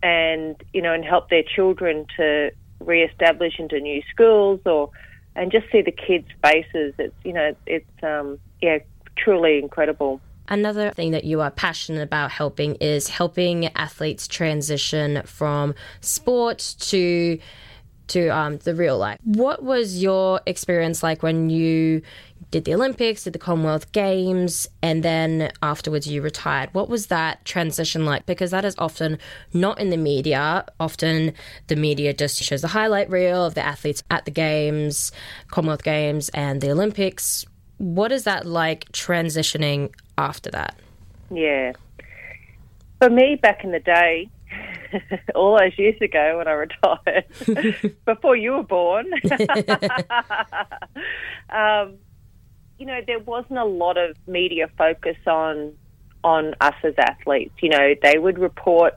and 0.01 0.55
you 0.73 0.81
know 0.81 0.93
and 0.93 1.03
help 1.03 1.29
their 1.29 1.43
children 1.43 2.05
to 2.17 2.51
re-establish 2.79 3.59
into 3.59 3.79
new 3.79 4.01
schools 4.11 4.61
or 4.65 4.89
and 5.35 5.51
just 5.51 5.65
see 5.71 5.81
the 5.81 5.91
kids' 5.91 6.27
faces. 6.43 6.93
It's 6.97 7.15
you 7.23 7.33
know 7.33 7.55
it's 7.65 8.03
um, 8.03 8.39
yeah 8.61 8.79
truly 9.17 9.59
incredible. 9.59 10.21
Another 10.47 10.89
thing 10.91 11.11
that 11.11 11.25
you 11.25 11.41
are 11.41 11.51
passionate 11.51 12.01
about 12.01 12.31
helping 12.31 12.75
is 12.75 13.07
helping 13.07 13.67
athletes 13.75 14.27
transition 14.27 15.21
from 15.25 15.75
sport 16.01 16.75
to 16.79 17.37
to 18.09 18.29
um, 18.29 18.57
the 18.57 18.75
real 18.75 18.97
life. 18.97 19.19
What 19.23 19.63
was 19.63 20.01
your 20.01 20.41
experience 20.45 21.01
like 21.01 21.23
when 21.23 21.49
you 21.49 22.01
did 22.51 22.65
the 22.65 22.73
Olympics, 22.73 23.23
did 23.23 23.33
the 23.33 23.39
Commonwealth 23.39 23.91
Games, 23.91 24.67
and 24.81 25.03
then 25.03 25.51
afterwards 25.61 26.07
you 26.07 26.21
retired? 26.21 26.69
What 26.73 26.89
was 26.89 27.07
that 27.07 27.45
transition 27.45 28.05
like? 28.05 28.25
Because 28.25 28.51
that 28.51 28.65
is 28.65 28.75
often 28.77 29.19
not 29.53 29.79
in 29.79 29.89
the 29.91 29.97
media. 29.97 30.65
Often 30.79 31.33
the 31.67 31.75
media 31.75 32.13
just 32.13 32.41
shows 32.41 32.61
the 32.61 32.69
highlight 32.69 33.09
reel 33.09 33.45
of 33.45 33.53
the 33.53 33.65
athletes 33.65 34.03
at 34.09 34.25
the 34.25 34.31
Games, 34.31 35.11
Commonwealth 35.49 35.83
Games, 35.83 36.29
and 36.29 36.61
the 36.61 36.71
Olympics. 36.71 37.45
What 37.77 38.11
is 38.11 38.23
that 38.23 38.45
like 38.45 38.91
transitioning 38.91 39.93
after 40.17 40.49
that? 40.51 40.75
Yeah. 41.31 41.73
For 42.99 43.09
me, 43.09 43.35
back 43.35 43.63
in 43.63 43.71
the 43.71 43.79
day, 43.79 44.29
all 45.35 45.57
those 45.57 45.77
years 45.77 45.99
ago 46.01 46.37
when 46.37 46.47
I 46.47 46.51
retired, 46.51 47.95
before 48.05 48.35
you 48.35 48.53
were 48.53 48.63
born, 48.63 49.11
um, 51.49 51.97
you 52.77 52.85
know, 52.85 53.01
there 53.05 53.19
wasn't 53.19 53.59
a 53.59 53.65
lot 53.65 53.97
of 53.97 54.15
media 54.27 54.69
focus 54.77 55.17
on 55.27 55.73
on 56.23 56.53
us 56.59 56.75
as 56.83 56.93
athletes. 56.97 57.53
You 57.61 57.69
know, 57.69 57.95
they 58.01 58.17
would 58.17 58.39
report 58.39 58.95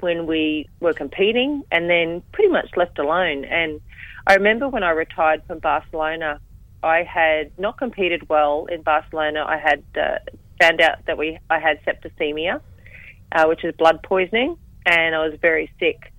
when 0.00 0.26
we 0.26 0.68
were 0.80 0.92
competing 0.92 1.64
and 1.72 1.90
then 1.90 2.22
pretty 2.32 2.50
much 2.50 2.68
left 2.76 2.98
alone. 2.98 3.44
And 3.44 3.80
I 4.26 4.34
remember 4.34 4.68
when 4.68 4.82
I 4.82 4.90
retired 4.90 5.42
from 5.46 5.58
Barcelona, 5.58 6.40
I 6.82 7.02
had 7.02 7.50
not 7.58 7.78
competed 7.78 8.28
well 8.28 8.66
in 8.70 8.82
Barcelona. 8.82 9.44
I 9.46 9.58
had 9.58 9.82
uh, 9.96 10.18
found 10.60 10.80
out 10.80 11.04
that 11.06 11.18
we 11.18 11.38
I 11.48 11.58
had 11.58 11.80
septicemia, 11.84 12.60
uh, 13.32 13.44
which 13.46 13.64
is 13.64 13.74
blood 13.76 14.02
poisoning, 14.02 14.56
and 14.86 15.14
I 15.14 15.26
was 15.26 15.38
very 15.40 15.70
sick. 15.78 16.12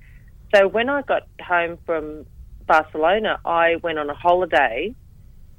So 0.54 0.68
when 0.68 0.90
I 0.90 1.02
got 1.02 1.24
home 1.42 1.78
from 1.86 2.26
Barcelona, 2.68 3.40
I 3.46 3.78
went 3.78 4.00
on 4.00 4.10
a 4.10 4.14
holiday 4.14 4.94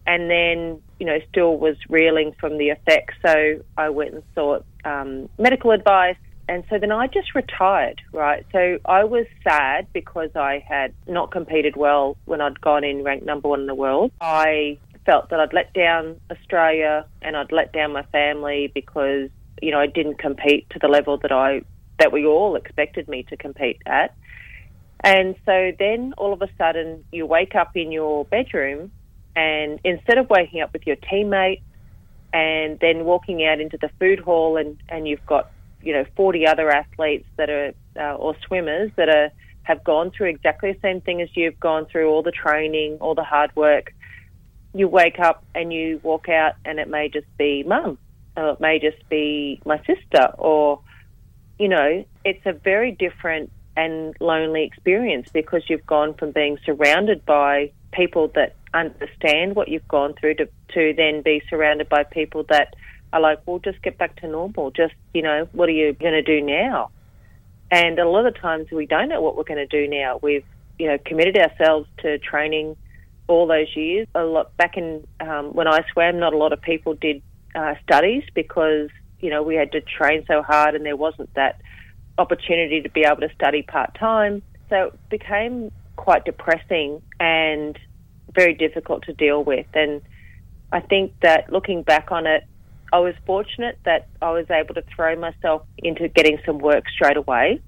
and 0.06 0.30
then, 0.30 0.80
you 0.99 1.06
know, 1.06 1.18
still 1.30 1.56
was 1.56 1.76
reeling 1.88 2.35
from 2.38 2.59
the 2.59 2.71
effects. 2.71 3.14
So 3.25 3.62
I 3.76 3.88
went 3.90 4.14
and 4.14 4.23
sought 4.35 4.64
um, 4.85 5.28
medical 5.38 5.71
advice. 5.71 6.16
And 6.49 6.64
so 6.68 6.78
then 6.78 6.90
I 6.90 7.06
just 7.06 7.35
retired, 7.35 8.02
right? 8.12 8.44
So 8.52 8.78
I 8.85 9.04
was 9.04 9.26
sad 9.44 9.87
because 9.92 10.30
I 10.35 10.64
had 10.68 10.92
not 11.06 11.30
competed 11.30 11.76
well 11.76 12.16
when 12.25 12.40
I'd 12.40 12.61
gone 12.61 12.85
in 12.85 13.04
ranked 13.04 13.25
number 13.25 13.49
one 13.49 13.61
in 13.61 13.66
the 13.66 13.75
world. 13.75 14.11
I 14.21 14.78
felt 15.06 15.30
that 15.30 15.40
I'd 15.40 15.52
let 15.52 15.73
down 15.73 16.21
Australia 16.30 17.06
and 17.23 17.37
I'd 17.37 17.52
let 17.52 17.73
down 17.73 17.92
my 17.92 18.02
family 18.04 18.71
because, 18.75 19.30
you 19.62 19.71
know, 19.71 19.78
I 19.78 19.87
didn't 19.87 20.18
compete 20.18 20.68
to 20.71 20.78
the 20.80 20.88
level 20.88 21.16
that 21.18 21.32
I 21.32 21.62
that 21.99 22.12
we 22.12 22.26
all 22.26 22.56
expected 22.56 23.08
me 23.08 23.22
to 23.25 23.37
compete 23.37 23.80
at. 23.87 24.14
And 25.04 25.34
so 25.44 25.72
then 25.78 26.14
all 26.16 26.32
of 26.32 26.42
a 26.42 26.49
sudden 26.56 27.04
you 27.12 27.26
wake 27.26 27.54
up 27.54 27.76
in 27.76 27.90
your 27.90 28.25
bedroom 28.25 28.92
and 29.34 29.80
instead 29.84 30.18
of 30.18 30.30
waking 30.30 30.61
up 30.61 30.72
with 30.72 30.87
your 30.87 30.96
teammate 30.96 31.62
and 32.32 32.78
then 32.80 33.04
walking 33.04 33.44
out 33.44 33.61
into 33.61 33.78
the 33.80 33.90
food 33.99 34.20
hall 34.20 34.56
and, 34.56 34.78
and 34.88 35.08
you've 35.08 35.25
got, 35.26 35.50
you 35.82 35.92
know, 35.92 36.04
40 36.16 36.46
other 36.46 36.70
athletes 36.70 37.26
that 37.37 37.50
are, 37.50 37.72
uh, 37.99 38.14
or 38.14 38.37
swimmers 38.46 38.90
that 38.96 39.08
are, 39.08 39.30
have 39.64 39.84
gone 39.84 40.11
through 40.11 40.28
exactly 40.28 40.72
the 40.72 40.80
same 40.80 41.00
thing 41.00 41.20
as 41.20 41.28
you've 41.34 41.58
gone 41.61 41.87
through, 41.87 42.08
all 42.08 42.22
the 42.22 42.32
training, 42.32 42.99
all 43.00 43.14
the 43.14 43.25
hard 43.25 43.54
work. 43.56 43.94
You 44.75 44.88
wake 44.88 45.18
up 45.18 45.44
and 45.54 45.72
you 45.72 46.00
walk 46.02 46.28
out 46.28 46.54
and 46.64 46.78
it 46.78 46.88
may 46.88 47.08
just 47.08 47.26
be 47.37 47.62
mum, 47.62 47.99
or 48.37 48.50
it 48.50 48.61
may 48.61 48.78
just 48.78 49.08
be 49.08 49.61
my 49.64 49.78
sister, 49.78 50.32
or, 50.38 50.80
you 51.62 51.69
know, 51.69 52.04
it's 52.25 52.45
a 52.45 52.52
very 52.52 52.90
different 52.90 53.49
and 53.76 54.16
lonely 54.19 54.64
experience 54.64 55.28
because 55.33 55.62
you've 55.69 55.87
gone 55.87 56.12
from 56.14 56.33
being 56.33 56.59
surrounded 56.66 57.25
by 57.25 57.71
people 57.92 58.26
that 58.35 58.57
understand 58.75 59.54
what 59.54 59.69
you've 59.69 59.87
gone 59.87 60.12
through 60.19 60.35
to, 60.35 60.49
to 60.75 60.92
then 60.97 61.23
be 61.23 61.40
surrounded 61.49 61.88
by 61.88 62.02
people 62.02 62.42
that 62.49 62.75
are 63.12 63.21
like, 63.21 63.38
well, 63.47 63.61
just 63.61 63.81
get 63.81 63.97
back 63.97 64.16
to 64.16 64.26
normal. 64.26 64.73
Just, 64.73 64.95
you 65.14 65.23
know, 65.23 65.49
what 65.52 65.69
are 65.69 65.73
you 65.73 65.92
going 65.92 66.14
to 66.14 66.23
do 66.23 66.45
now? 66.45 66.90
And 67.71 68.00
a 68.00 68.09
lot 68.09 68.26
of 68.26 68.35
times 68.40 68.69
we 68.73 68.85
don't 68.85 69.09
know 69.09 69.23
what 69.23 69.37
we're 69.37 69.45
going 69.45 69.64
to 69.64 69.66
do 69.66 69.87
now. 69.87 70.19
We've, 70.21 70.45
you 70.81 70.88
know, 70.88 70.99
committed 71.07 71.38
ourselves 71.38 71.88
to 71.99 72.19
training 72.19 72.76
all 73.28 73.47
those 73.47 73.69
years. 73.76 74.09
A 74.16 74.25
lot 74.25 74.57
back 74.57 74.76
in 74.76 75.07
um, 75.21 75.52
when 75.52 75.69
I 75.69 75.85
swam, 75.92 76.19
not 76.19 76.33
a 76.33 76.37
lot 76.37 76.52
of 76.52 76.61
people 76.61 76.95
did 76.95 77.23
uh, 77.54 77.75
studies 77.85 78.25
because 78.35 78.90
you 79.23 79.31
know 79.31 79.43
we 79.43 79.55
had 79.55 79.73
to 79.73 79.81
train 79.81 80.25
so 80.26 80.43
hard, 80.43 80.75
and 80.75 80.85
there 80.85 80.97
wasn't 80.97 81.33
that 81.35 81.61
opportunity 82.19 82.83
to 82.83 82.91
be 82.91 83.05
able 83.05 83.21
to 83.21 83.31
study 83.35 83.62
part 83.62 83.95
time. 83.99 84.43
So 84.69 84.88
it 84.88 85.09
became 85.09 85.73
quite 85.97 86.25
depressing 86.25 87.00
and 87.21 87.79
very 88.35 88.55
difficult 88.55 89.05
to 89.05 89.12
deal 89.12 89.43
with. 89.43 89.67
And 89.75 90.02
I 90.73 90.81
think 90.81 91.12
that 91.23 91.52
looking 91.52 91.83
back 91.83 92.11
on 92.11 92.26
it, 92.26 92.45
I 92.93 92.99
was 92.99 93.14
fortunate 93.26 93.79
that 93.85 94.09
I 94.21 94.31
was 94.33 94.47
able 94.50 94.75
to 94.75 94.83
throw 94.95 95.17
myself 95.17 95.62
into 95.79 96.09
getting 96.09 96.38
some 96.45 96.59
work 96.59 96.85
straight 96.95 97.17
away. 97.17 97.61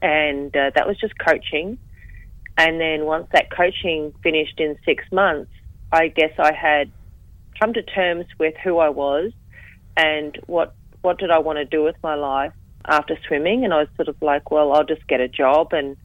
And 0.00 0.54
uh, 0.56 0.70
that 0.74 0.86
was 0.86 0.98
just 0.98 1.14
coaching. 1.18 1.78
And 2.56 2.80
then 2.80 3.04
once 3.04 3.28
that 3.32 3.50
coaching 3.50 4.12
finished 4.22 4.58
in 4.58 4.76
six 4.84 5.04
months, 5.12 5.50
I 5.90 6.08
guess 6.08 6.32
I 6.38 6.52
had 6.52 6.90
come 7.58 7.72
to 7.74 7.82
terms 7.82 8.26
with 8.38 8.54
who 8.62 8.78
I 8.78 8.88
was 8.88 9.32
and 9.96 10.38
what 10.46 10.74
what 11.02 11.18
did 11.18 11.30
I 11.30 11.38
want 11.38 11.58
to 11.58 11.64
do 11.64 11.82
with 11.82 11.96
my 12.02 12.14
life 12.14 12.52
after 12.86 13.18
swimming. 13.26 13.64
And 13.64 13.72
I 13.74 13.78
was 13.78 13.88
sort 13.96 14.08
of 14.08 14.16
like, 14.22 14.50
well, 14.50 14.72
I'll 14.72 14.84
just 14.84 15.06
get 15.06 15.20
a 15.20 15.28
job 15.28 15.72
and 15.72 15.96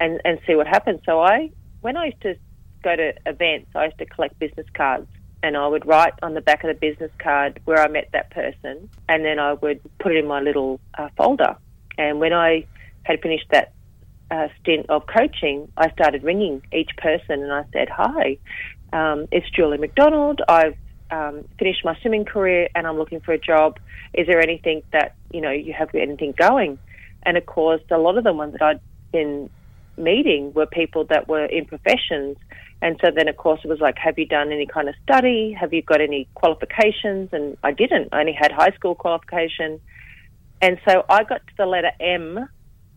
and 0.00 0.20
and 0.24 0.38
see 0.46 0.54
what 0.54 0.66
happens. 0.66 1.00
So 1.04 1.20
I 1.20 1.50
when 1.80 1.96
I 1.96 2.06
used 2.06 2.20
to 2.22 2.36
go 2.82 2.96
to 2.96 3.12
events, 3.26 3.70
I 3.74 3.86
used 3.86 3.98
to 3.98 4.06
collect 4.06 4.38
business 4.38 4.66
cards 4.74 5.08
and 5.42 5.56
I 5.56 5.66
would 5.66 5.86
write 5.86 6.14
on 6.22 6.34
the 6.34 6.40
back 6.40 6.64
of 6.64 6.68
the 6.68 6.74
business 6.74 7.10
card 7.18 7.60
where 7.64 7.78
I 7.78 7.88
met 7.88 8.08
that 8.12 8.30
person, 8.30 8.88
and 9.08 9.24
then 9.24 9.38
I 9.38 9.52
would 9.52 9.80
put 9.98 10.12
it 10.12 10.18
in 10.18 10.26
my 10.26 10.40
little 10.40 10.80
uh, 10.98 11.08
folder. 11.16 11.56
And 11.98 12.18
when 12.20 12.32
I 12.32 12.66
had 13.04 13.20
finished 13.22 13.46
that 13.50 13.72
uh, 14.30 14.48
stint 14.60 14.86
of 14.88 15.06
coaching, 15.06 15.70
I 15.76 15.90
started 15.90 16.24
ringing 16.24 16.62
each 16.72 16.90
person 16.96 17.42
and 17.42 17.52
I 17.52 17.64
said, 17.72 17.88
Hi, 17.90 18.38
um, 18.92 19.28
it's 19.30 19.48
Julie 19.50 19.78
McDonald. 19.78 20.40
I've 20.48 20.76
um, 21.10 21.44
finished 21.58 21.84
my 21.84 21.96
swimming 22.00 22.24
career 22.24 22.68
and 22.74 22.86
I'm 22.86 22.98
looking 22.98 23.20
for 23.20 23.32
a 23.32 23.38
job. 23.38 23.78
Is 24.14 24.26
there 24.26 24.40
anything 24.40 24.82
that, 24.92 25.14
you 25.32 25.40
know, 25.40 25.50
you 25.50 25.72
have 25.72 25.94
anything 25.94 26.34
going? 26.36 26.78
And 27.22 27.36
of 27.36 27.46
course, 27.46 27.82
a 27.90 27.98
lot 27.98 28.18
of 28.18 28.24
the 28.24 28.32
ones 28.32 28.52
that 28.52 28.62
I'd 28.62 28.80
been 29.12 29.50
meeting 29.96 30.52
were 30.52 30.66
people 30.66 31.04
that 31.06 31.28
were 31.28 31.44
in 31.44 31.66
professions. 31.66 32.36
And 32.82 32.98
so 33.02 33.10
then, 33.14 33.28
of 33.28 33.36
course, 33.36 33.60
it 33.64 33.68
was 33.68 33.80
like, 33.80 33.96
have 33.98 34.18
you 34.18 34.26
done 34.26 34.52
any 34.52 34.66
kind 34.66 34.88
of 34.88 34.94
study? 35.02 35.56
Have 35.58 35.72
you 35.72 35.82
got 35.82 36.00
any 36.00 36.28
qualifications? 36.34 37.30
And 37.32 37.56
I 37.62 37.72
didn't. 37.72 38.10
I 38.12 38.20
only 38.20 38.34
had 38.34 38.52
high 38.52 38.72
school 38.72 38.94
qualification. 38.94 39.80
And 40.60 40.78
so 40.86 41.04
I 41.08 41.24
got 41.24 41.46
to 41.46 41.52
the 41.56 41.66
letter 41.66 41.92
M 42.00 42.48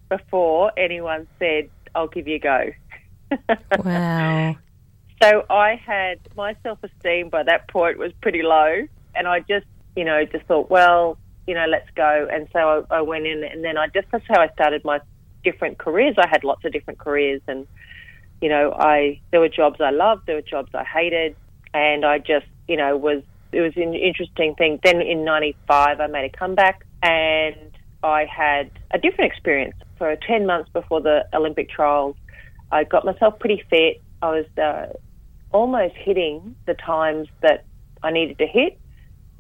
before 0.10 0.72
anyone 0.78 1.28
said, 1.39 1.70
I'll 1.96 2.08
give 2.08 2.28
you 2.28 2.36
a 2.36 2.39
go. 2.39 2.72
wow. 3.84 4.56
So 5.21 5.45
I 5.49 5.75
had 5.75 6.19
my 6.35 6.55
self 6.63 6.79
esteem 6.83 7.29
by 7.29 7.43
that 7.43 7.67
point 7.67 7.97
was 7.97 8.11
pretty 8.21 8.41
low. 8.41 8.88
And 9.15 9.27
I 9.27 9.39
just, 9.41 9.65
you 9.95 10.05
know, 10.05 10.23
just 10.25 10.45
thought, 10.45 10.69
well, 10.69 11.17
you 11.45 11.55
know, 11.55 11.65
let's 11.65 11.89
go. 11.95 12.27
And 12.31 12.47
so 12.53 12.85
I, 12.91 12.97
I 12.97 13.01
went 13.01 13.25
in, 13.25 13.43
and 13.43 13.63
then 13.63 13.77
I 13.77 13.88
just, 13.88 14.07
that's 14.11 14.23
how 14.27 14.39
I 14.39 14.49
started 14.49 14.85
my 14.85 14.99
different 15.43 15.77
careers. 15.77 16.15
I 16.17 16.27
had 16.27 16.43
lots 16.43 16.63
of 16.65 16.71
different 16.71 16.99
careers, 16.99 17.41
and 17.47 17.67
you 18.41 18.49
know, 18.49 18.71
I 18.71 19.19
there 19.31 19.39
were 19.39 19.49
jobs 19.49 19.81
I 19.81 19.89
loved, 19.89 20.25
there 20.25 20.35
were 20.35 20.41
jobs 20.41 20.69
I 20.73 20.83
hated, 20.83 21.35
and 21.73 22.05
I 22.05 22.19
just, 22.19 22.45
you 22.67 22.77
know, 22.77 22.95
was 22.95 23.23
it 23.51 23.61
was 23.61 23.73
an 23.75 23.93
interesting 23.95 24.55
thing. 24.55 24.79
Then 24.83 25.01
in 25.01 25.25
'95, 25.25 25.99
I 25.99 26.07
made 26.07 26.25
a 26.33 26.38
comeback, 26.38 26.85
and 27.03 27.71
I 28.03 28.25
had 28.25 28.71
a 28.91 28.97
different 28.97 29.31
experience. 29.31 29.75
For 29.97 30.15
ten 30.15 30.45
months 30.45 30.69
before 30.71 31.01
the 31.01 31.25
Olympic 31.33 31.69
trials, 31.69 32.15
I 32.71 32.85
got 32.85 33.03
myself 33.05 33.39
pretty 33.39 33.63
fit. 33.69 34.01
I 34.21 34.29
was 34.31 34.45
uh, 34.57 34.93
almost 35.51 35.96
hitting 35.96 36.56
the 36.65 36.74
times 36.74 37.27
that 37.41 37.65
I 38.03 38.12
needed 38.12 38.38
to 38.39 38.48
hit, 38.48 38.79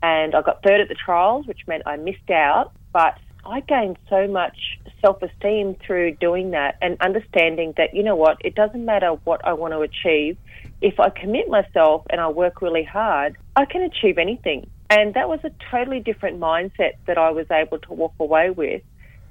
and 0.01 0.33
I 0.33 0.41
got 0.41 0.63
third 0.63 0.81
at 0.81 0.87
the 0.87 0.95
trials, 0.95 1.45
which 1.45 1.67
meant 1.67 1.83
I 1.85 1.97
missed 1.97 2.29
out. 2.29 2.71
But 2.91 3.17
I 3.45 3.61
gained 3.61 3.97
so 4.09 4.27
much 4.27 4.57
self 5.01 5.21
esteem 5.21 5.75
through 5.85 6.15
doing 6.15 6.51
that 6.51 6.77
and 6.81 6.97
understanding 7.01 7.73
that, 7.77 7.93
you 7.93 8.03
know 8.03 8.15
what, 8.15 8.37
it 8.43 8.55
doesn't 8.55 8.83
matter 8.83 9.11
what 9.23 9.45
I 9.45 9.53
want 9.53 9.73
to 9.73 9.81
achieve. 9.81 10.37
If 10.81 10.99
I 10.99 11.09
commit 11.09 11.49
myself 11.49 12.05
and 12.09 12.21
I 12.21 12.29
work 12.29 12.61
really 12.61 12.83
hard, 12.83 13.37
I 13.55 13.65
can 13.65 13.81
achieve 13.81 14.17
anything. 14.17 14.69
And 14.89 15.13
that 15.13 15.29
was 15.29 15.39
a 15.43 15.51
totally 15.69 15.99
different 15.99 16.39
mindset 16.39 16.93
that 17.05 17.17
I 17.17 17.29
was 17.31 17.45
able 17.51 17.79
to 17.79 17.93
walk 17.93 18.13
away 18.19 18.49
with. 18.49 18.81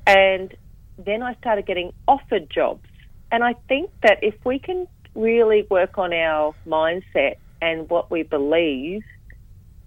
And 0.06 0.54
then 0.99 1.23
I 1.23 1.35
started 1.35 1.66
getting 1.66 1.92
offered 2.06 2.50
jobs. 2.50 2.87
And 3.30 3.42
I 3.42 3.54
think 3.68 3.90
that 4.02 4.18
if 4.23 4.35
we 4.44 4.58
can 4.58 4.87
really 5.18 5.66
work 5.68 5.98
on 5.98 6.12
our 6.12 6.54
mindset 6.66 7.37
and 7.60 7.88
what 7.90 8.10
we 8.10 8.22
believe, 8.22 9.02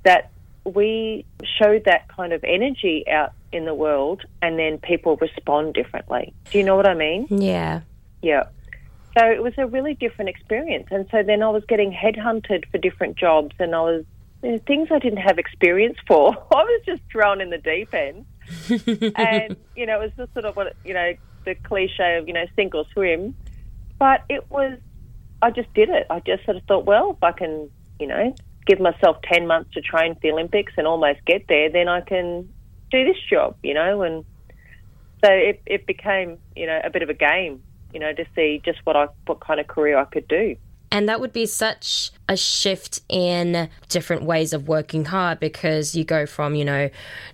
that 0.04 0.32
we 0.66 1.26
show 1.58 1.80
that 1.86 2.08
kind 2.10 2.34
of 2.34 2.44
energy 2.44 3.06
out 3.10 3.34
in 3.52 3.66
the 3.66 3.74
world 3.74 4.24
and 4.42 4.60
then 4.60 4.78
people 4.78 5.18
respond 5.18 5.74
differently. 5.74 6.34
Do 6.52 6.58
you 6.58 6.64
know 6.64 6.76
what 6.76 6.88
I 6.88 6.94
mean? 6.94 7.28
Yeah. 7.30 7.82
Yeah. 8.22 8.44
So 9.18 9.26
it 9.26 9.42
was 9.42 9.54
a 9.58 9.68
really 9.68 9.94
different 9.94 10.30
experience. 10.30 10.88
And 10.92 11.08
so 11.12 11.24
then 11.24 11.44
I 11.44 11.50
was 11.50 11.64
getting 11.68 11.92
headhunted 11.92 12.70
for 12.72 12.78
different 12.78 13.18
jobs 13.18 13.56
and 13.60 13.76
I 13.76 13.82
was 13.82 14.06
you 14.44 14.52
know, 14.52 14.58
things 14.60 14.90
I 14.92 15.00
didn't 15.00 15.20
have 15.20 15.38
experience 15.38 15.98
for. 16.08 16.30
I 16.52 16.64
was 16.64 16.82
just 16.86 17.02
thrown 17.12 17.42
in 17.42 17.50
the 17.50 17.58
deep 17.58 17.94
end. 17.94 18.26
and, 19.16 19.56
you 19.76 19.86
know, 19.86 20.02
it 20.02 20.04
was 20.04 20.12
just 20.18 20.34
sort 20.34 20.46
of 20.46 20.56
what, 20.56 20.76
you 20.84 20.94
know, 20.94 21.14
the 21.46 21.56
cliche 21.56 22.18
of, 22.18 22.28
you 22.28 22.34
know, 22.34 22.46
sink 22.56 22.76
or 22.76 22.86
swim. 22.94 23.36
But 24.00 24.24
it 24.30 24.50
was, 24.50 24.78
I 25.42 25.52
just 25.52 25.74
did 25.74 25.90
it. 25.90 26.08
I 26.10 26.20
just 26.20 26.46
sort 26.46 26.58
of 26.58 26.64
thought, 26.64 26.86
well, 26.86 27.12
if 27.12 27.24
I 27.24 27.32
can, 27.32 27.70
you 28.00 28.08
know, 28.08 28.36
give 28.66 28.80
myself 28.80 29.18
10 29.24 29.48
months 29.48 29.74
to 29.74 29.82
train 29.82 30.14
for 30.16 30.22
the 30.22 30.32
Olympics 30.32 30.74
and 30.78 30.88
almost 30.88 31.20
get 31.26 31.48
there, 31.48 31.70
then 31.70 31.88
I 31.88 32.02
can 32.02 32.48
do 32.92 33.04
this 33.06 33.18
job, 33.30 33.56
you 33.64 33.74
know, 33.74 34.02
and 34.02 34.26
so 35.24 35.32
it, 35.32 35.62
it 35.66 35.86
became, 35.86 36.38
you 36.56 36.68
know, 36.68 36.80
a 36.84 36.90
bit 36.90 37.02
of 37.02 37.10
a 37.10 37.14
game, 37.14 37.62
you 37.94 38.00
know, 38.00 38.14
to 38.14 38.26
see 38.36 38.62
just 38.64 38.80
what 38.86 38.96
I, 38.96 39.08
what 39.26 39.40
kind 39.40 39.60
of 39.60 39.68
career 39.68 39.98
I 39.98 40.06
could 40.06 40.28
do. 40.28 40.56
And 40.94 41.08
that 41.08 41.22
would 41.22 41.32
be 41.32 41.46
such 41.46 42.12
a 42.28 42.36
shift 42.36 43.02
in 43.08 43.70
different 43.88 44.24
ways 44.24 44.52
of 44.52 44.68
working 44.68 45.06
hard 45.06 45.40
because 45.40 45.96
you 45.96 46.04
go 46.04 46.26
from, 46.26 46.54
you 46.54 46.66
know, 46.66 46.90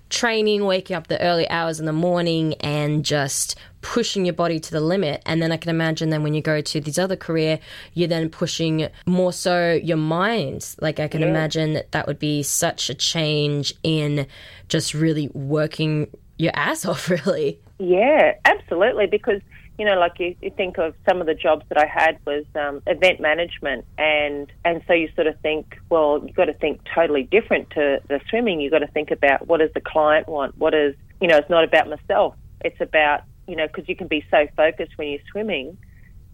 training, 0.09 0.65
waking 0.65 0.95
up 0.95 1.07
the 1.07 1.19
early 1.21 1.49
hours 1.49 1.79
in 1.79 1.87
the 1.87 1.93
morning 1.93 2.53
and 2.55 3.03
just 3.03 3.55
pushing 3.81 4.25
your 4.25 4.33
body 4.33 4.59
to 4.59 4.71
the 4.71 4.81
limit. 4.81 5.21
And 5.25 5.41
then 5.41 5.51
I 5.51 5.57
can 5.57 5.69
imagine 5.69 6.09
then 6.09 6.23
when 6.23 6.33
you 6.33 6.41
go 6.41 6.61
to 6.61 6.81
this 6.81 6.97
other 6.97 7.15
career, 7.15 7.59
you're 7.93 8.07
then 8.07 8.29
pushing 8.29 8.87
more 9.05 9.33
so 9.33 9.73
your 9.73 9.97
mind. 9.97 10.75
Like 10.81 10.99
I 10.99 11.07
can 11.07 11.21
yeah. 11.21 11.27
imagine 11.27 11.73
that 11.73 11.91
that 11.91 12.07
would 12.07 12.19
be 12.19 12.43
such 12.43 12.89
a 12.89 12.93
change 12.93 13.73
in 13.83 14.27
just 14.69 14.93
really 14.93 15.29
working 15.33 16.07
your 16.37 16.51
ass 16.55 16.85
off, 16.85 17.09
really. 17.09 17.59
Yeah, 17.79 18.33
absolutely. 18.45 19.07
Because 19.07 19.41
you 19.77 19.85
know, 19.85 19.99
like 19.99 20.19
you, 20.19 20.35
you 20.41 20.49
think 20.49 20.79
of 20.79 20.95
some 21.07 21.21
of 21.21 21.27
the 21.27 21.35
jobs 21.35 21.63
that 21.69 21.77
I 21.77 21.85
had 21.85 22.17
was 22.25 22.45
um, 22.55 22.81
event 22.87 23.19
management, 23.19 23.85
and 23.97 24.51
and 24.65 24.81
so 24.87 24.93
you 24.93 25.09
sort 25.15 25.27
of 25.27 25.39
think, 25.41 25.79
well, 25.89 26.21
you've 26.25 26.35
got 26.35 26.45
to 26.45 26.53
think 26.53 26.81
totally 26.95 27.23
different 27.23 27.69
to 27.71 28.01
the 28.07 28.19
swimming. 28.29 28.59
You've 28.59 28.71
got 28.71 28.79
to 28.79 28.87
think 28.87 29.11
about 29.11 29.47
what 29.47 29.59
does 29.59 29.69
the 29.73 29.81
client 29.81 30.27
want? 30.27 30.57
What 30.57 30.73
is, 30.73 30.95
you 31.21 31.27
know, 31.27 31.37
it's 31.37 31.49
not 31.49 31.63
about 31.63 31.87
myself. 31.89 32.33
It's 32.61 32.81
about, 32.81 33.21
you 33.47 33.55
know, 33.55 33.67
because 33.67 33.87
you 33.87 33.95
can 33.95 34.07
be 34.07 34.25
so 34.29 34.47
focused 34.55 34.97
when 34.97 35.09
you're 35.09 35.19
swimming 35.31 35.77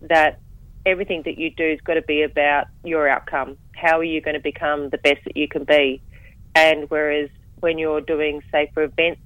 that 0.01 0.39
everything 0.85 1.21
that 1.25 1.37
you 1.37 1.49
do 1.51 1.69
has 1.69 1.79
got 1.81 1.93
to 1.93 2.01
be 2.01 2.23
about 2.23 2.67
your 2.83 3.07
outcome. 3.07 3.57
How 3.75 3.99
are 3.99 4.03
you 4.03 4.21
going 4.21 4.35
to 4.35 4.41
become 4.41 4.89
the 4.89 4.97
best 4.97 5.23
that 5.25 5.37
you 5.37 5.47
can 5.47 5.63
be? 5.63 6.01
And 6.55 6.89
whereas 6.89 7.29
when 7.59 7.77
you're 7.77 8.01
doing, 8.01 8.41
say, 8.51 8.69
for 8.73 8.83
events, 8.83 9.21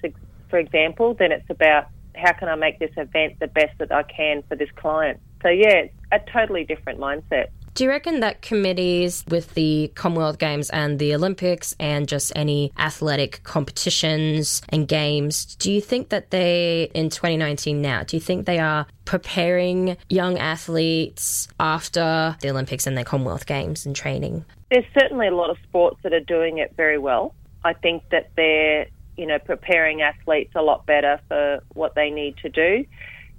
for 0.50 0.60
example, 0.60 1.16
then 1.16 1.32
it's 1.32 1.50
about 1.50 1.88
how 2.16 2.34
can 2.34 2.50
I 2.50 2.56
make 2.56 2.80
this 2.80 2.92
event 2.98 3.40
the 3.40 3.48
best 3.48 3.78
that 3.80 3.92
I 3.92 4.04
can 4.04 4.44
for 4.48 4.56
this 4.56 4.70
client. 4.76 5.20
So 5.44 5.50
yeah, 5.50 5.86
it's 5.86 5.94
a 6.12 6.20
totally 6.32 6.64
different 6.64 7.00
mindset. 7.00 7.48
Do 7.78 7.84
you 7.84 7.92
reckon 7.92 8.22
that 8.22 8.42
committees 8.42 9.24
with 9.28 9.54
the 9.54 9.92
Commonwealth 9.94 10.40
Games 10.40 10.72
and 10.72 10.98
the 10.98 11.14
Olympics 11.14 11.76
and 11.80 12.08
just 12.08 12.32
any 12.36 12.74
athletic 12.80 13.44
competitions 13.44 14.64
and 14.70 14.88
games, 14.88 15.56
do 15.58 15.72
you 15.72 15.80
think 15.80 16.10
that 16.10 16.32
they, 16.32 16.90
in 16.96 17.12
2019 17.12 17.80
now, 17.80 18.02
do 18.02 18.18
you 18.18 18.20
think 18.20 18.48
they 18.48 18.58
are 18.58 18.88
preparing 19.06 19.96
young 20.10 20.40
athletes 20.40 21.50
after 21.60 22.36
the 22.42 22.50
Olympics 22.50 22.88
and 22.88 22.98
the 22.98 23.06
Commonwealth 23.06 23.46
Games 23.46 23.86
and 23.86 23.96
training? 23.96 24.44
There's 24.72 24.86
certainly 25.00 25.28
a 25.28 25.36
lot 25.36 25.52
of 25.52 25.58
sports 25.62 26.00
that 26.02 26.14
are 26.14 26.20
doing 26.20 26.58
it 26.58 26.74
very 26.76 26.98
well. 26.98 27.36
I 27.64 27.74
think 27.74 28.02
that 28.10 28.32
they're, 28.36 28.88
you 29.18 29.28
know, 29.28 29.38
preparing 29.38 30.02
athletes 30.02 30.54
a 30.56 30.64
lot 30.64 30.88
better 30.88 31.20
for 31.28 31.60
what 31.76 31.94
they 31.94 32.10
need 32.10 32.38
to 32.38 32.50
do. 32.50 32.86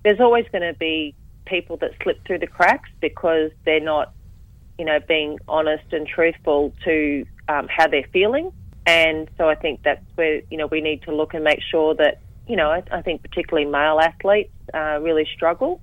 There's 0.05 0.21
always 0.21 0.47
going 0.53 0.63
to 0.63 0.79
be 0.79 1.17
people 1.45 1.77
that 1.79 1.91
slip 2.05 2.25
through 2.25 2.39
the 2.39 2.47
cracks 2.47 2.91
because 3.01 3.51
they're 3.65 3.81
not 3.81 4.13
you 4.79 4.85
know, 4.85 4.99
being 5.07 5.39
honest 5.49 5.93
and 5.93 6.07
truthful 6.07 6.73
to 6.85 7.27
um, 7.49 7.69
how 7.69 7.89
they're 7.89 8.09
feeling. 8.13 8.53
And 8.87 9.29
so 9.37 9.49
I 9.49 9.55
think 9.55 9.83
that's 9.83 10.05
where, 10.15 10.41
you 10.51 10.57
know, 10.57 10.67
we 10.67 10.81
need 10.81 11.03
to 11.03 11.15
look 11.15 11.35
and 11.35 11.45
make 11.45 11.61
sure 11.71 11.95
that, 11.97 12.21
you 12.47 12.57
know, 12.57 12.71
I, 12.71 12.83
I 12.91 13.03
think 13.03 13.23
particularly 13.23 13.69
male 13.69 13.99
athletes 14.01 14.53
uh, 14.73 14.99
really 15.03 15.27
struggle. 15.35 15.83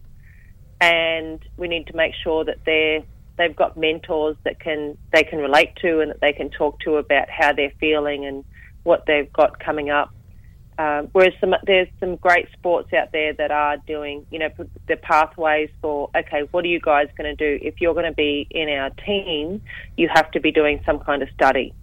And 0.82 1.40
we 1.58 1.68
need 1.68 1.88
to 1.88 1.96
make 1.96 2.14
sure 2.24 2.44
that 2.46 2.58
they're, 2.66 3.04
they've 3.38 3.56
got 3.56 3.78
mentors 3.78 4.38
that 4.44 4.60
can, 4.60 4.98
they 5.14 5.24
can 5.24 5.40
relate 5.40 5.76
to 5.82 6.00
and 6.00 6.12
that 6.12 6.22
they 6.22 6.34
can 6.34 6.50
talk 6.50 6.80
to 6.80 6.96
about 6.96 7.30
how 7.30 7.54
they're 7.54 7.74
feeling 7.80 8.26
and 8.26 8.44
what 8.84 9.04
they've 9.06 9.32
got 9.32 9.60
coming 9.60 9.90
up. 9.90 10.12
Um, 10.78 11.08
whereas 11.14 11.34
some, 11.40 11.56
there's 11.66 11.88
some 12.02 12.18
great 12.18 12.48
sports 12.52 12.92
out 12.92 13.14
there 13.14 13.34
that 13.34 13.50
are 13.50 13.78
doing, 13.78 14.26
you 14.30 14.40
know, 14.40 14.50
the 14.88 14.98
pathways 14.98 15.70
for, 15.82 16.10
okay, 16.16 16.42
what 16.52 16.66
are 16.66 16.68
you 16.68 16.82
guys 16.82 17.08
going 17.18 17.36
to 17.36 17.36
do? 17.36 17.66
If 17.66 17.80
you're 17.80 17.94
going 17.94 18.06
to 18.06 18.12
be 18.12 18.46
in 18.52 18.68
our 18.70 18.90
team, 18.90 19.62
you 19.96 20.10
have 20.14 20.30
to 20.32 20.42
be 20.42 20.52
doing 20.52 20.82
some 20.86 21.00
kind 21.00 21.22
of 21.24 21.30
study. 21.30 21.74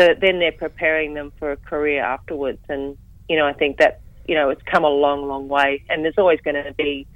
So 0.00 0.14
then 0.18 0.38
they're 0.38 0.52
preparing 0.52 1.14
them 1.14 1.32
for 1.38 1.52
a 1.52 1.56
career 1.56 2.02
afterwards. 2.02 2.60
And, 2.68 2.96
you 3.28 3.36
know, 3.36 3.46
I 3.46 3.52
think 3.52 3.76
that, 3.78 4.00
you 4.26 4.34
know, 4.34 4.48
it's 4.48 4.62
come 4.62 4.84
a 4.84 4.88
long, 4.88 5.28
long 5.28 5.48
way. 5.48 5.84
And 5.90 6.02
there's 6.02 6.18
always 6.18 6.40
going 6.40 6.62
to 6.62 6.72
be, 6.72 7.06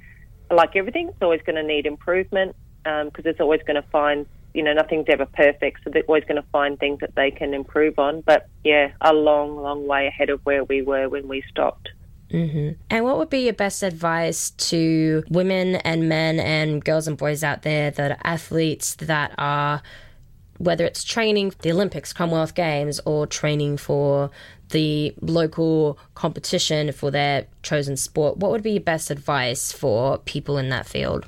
like 0.51 0.75
everything, 0.75 1.09
it's 1.09 1.21
always 1.21 1.41
going 1.41 1.55
to 1.55 1.63
need 1.63 1.85
improvement 1.85 2.55
because 2.83 3.25
um, 3.25 3.31
it's 3.31 3.39
always 3.39 3.61
going 3.65 3.81
to 3.81 3.87
find 3.89 4.25
you 4.53 4.63
know, 4.63 4.73
nothing's 4.73 5.05
ever 5.07 5.25
perfect, 5.25 5.83
so 5.83 5.89
they're 5.89 6.03
always 6.03 6.23
going 6.23 6.41
to 6.41 6.47
find 6.51 6.79
things 6.79 6.99
that 6.99 7.15
they 7.15 7.31
can 7.31 7.53
improve 7.53 7.99
on. 7.99 8.21
But 8.21 8.47
yeah, 8.63 8.91
a 9.01 9.13
long, 9.13 9.57
long 9.57 9.87
way 9.87 10.07
ahead 10.07 10.29
of 10.29 10.41
where 10.45 10.63
we 10.63 10.81
were 10.81 11.07
when 11.09 11.27
we 11.27 11.43
stopped. 11.49 11.89
Mm-hmm. 12.31 12.81
And 12.89 13.05
what 13.05 13.17
would 13.17 13.29
be 13.29 13.39
your 13.39 13.53
best 13.53 13.81
advice 13.81 14.51
to 14.51 15.23
women 15.29 15.75
and 15.77 16.07
men 16.07 16.39
and 16.39 16.83
girls 16.83 17.07
and 17.07 17.17
boys 17.17 17.43
out 17.43 17.63
there 17.63 17.91
that 17.91 18.11
are 18.11 18.17
athletes 18.23 18.95
that 18.95 19.33
are, 19.37 19.81
whether 20.57 20.85
it's 20.85 21.03
training 21.03 21.51
for 21.51 21.61
the 21.61 21.71
Olympics, 21.71 22.13
Commonwealth 22.13 22.53
Games, 22.53 22.99
or 23.05 23.25
training 23.25 23.77
for 23.77 24.29
the 24.69 25.13
local 25.21 25.97
competition 26.13 26.91
for 26.91 27.09
their 27.09 27.47
chosen 27.63 27.97
sport? 27.97 28.37
What 28.37 28.51
would 28.51 28.63
be 28.63 28.71
your 28.71 28.81
best 28.81 29.09
advice 29.09 29.71
for 29.71 30.19
people 30.19 30.57
in 30.57 30.69
that 30.69 30.85
field? 30.85 31.27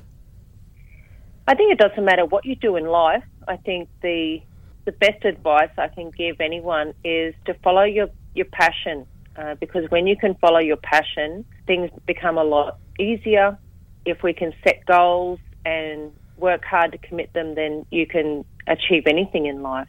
I 1.46 1.54
think 1.54 1.72
it 1.72 1.78
doesn't 1.78 2.04
matter 2.04 2.24
what 2.24 2.44
you 2.44 2.54
do 2.54 2.76
in 2.76 2.86
life. 2.86 3.24
I 3.48 3.56
think 3.56 3.88
the 4.02 4.40
the 4.84 4.92
best 4.92 5.24
advice 5.24 5.70
I 5.78 5.88
can 5.88 6.10
give 6.10 6.40
anyone 6.40 6.92
is 7.04 7.34
to 7.46 7.54
follow 7.62 7.82
your 7.82 8.08
your 8.34 8.46
passion, 8.46 9.06
uh, 9.36 9.54
because 9.56 9.90
when 9.90 10.06
you 10.06 10.16
can 10.16 10.34
follow 10.36 10.60
your 10.60 10.76
passion, 10.76 11.44
things 11.66 11.90
become 12.06 12.38
a 12.38 12.44
lot 12.44 12.78
easier. 12.98 13.58
If 14.04 14.22
we 14.22 14.32
can 14.32 14.52
set 14.64 14.84
goals 14.86 15.40
and 15.64 16.12
work 16.36 16.64
hard 16.64 16.92
to 16.92 16.98
commit 16.98 17.32
them, 17.32 17.54
then 17.54 17.86
you 17.90 18.06
can 18.06 18.44
achieve 18.66 19.04
anything 19.06 19.46
in 19.46 19.62
life. 19.62 19.88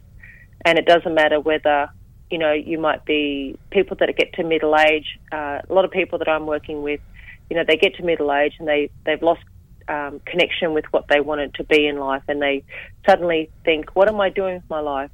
And 0.64 0.78
it 0.78 0.86
doesn't 0.86 1.14
matter 1.14 1.40
whether 1.40 1.88
you 2.30 2.38
know 2.38 2.52
you 2.52 2.78
might 2.78 3.04
be 3.04 3.56
people 3.70 3.96
that 4.00 4.12
get 4.16 4.32
to 4.34 4.42
middle 4.42 4.76
age. 4.76 5.18
Uh, 5.32 5.60
a 5.68 5.72
lot 5.72 5.84
of 5.84 5.92
people 5.92 6.18
that 6.18 6.28
I'm 6.28 6.46
working 6.46 6.82
with, 6.82 7.00
you 7.48 7.56
know, 7.56 7.62
they 7.66 7.76
get 7.76 7.94
to 7.96 8.02
middle 8.02 8.32
age 8.32 8.54
and 8.58 8.66
they 8.66 8.90
they've 9.06 9.22
lost 9.22 9.42
um, 9.88 10.20
connection 10.24 10.72
with 10.72 10.84
what 10.90 11.06
they 11.08 11.20
wanted 11.20 11.54
to 11.54 11.64
be 11.64 11.86
in 11.86 11.98
life, 11.98 12.22
and 12.28 12.40
they 12.40 12.64
suddenly 13.08 13.50
think, 13.64 13.94
"What 13.94 14.08
am 14.08 14.20
I 14.20 14.30
doing 14.30 14.54
with 14.56 14.70
my 14.70 14.80
life?" 14.80 15.10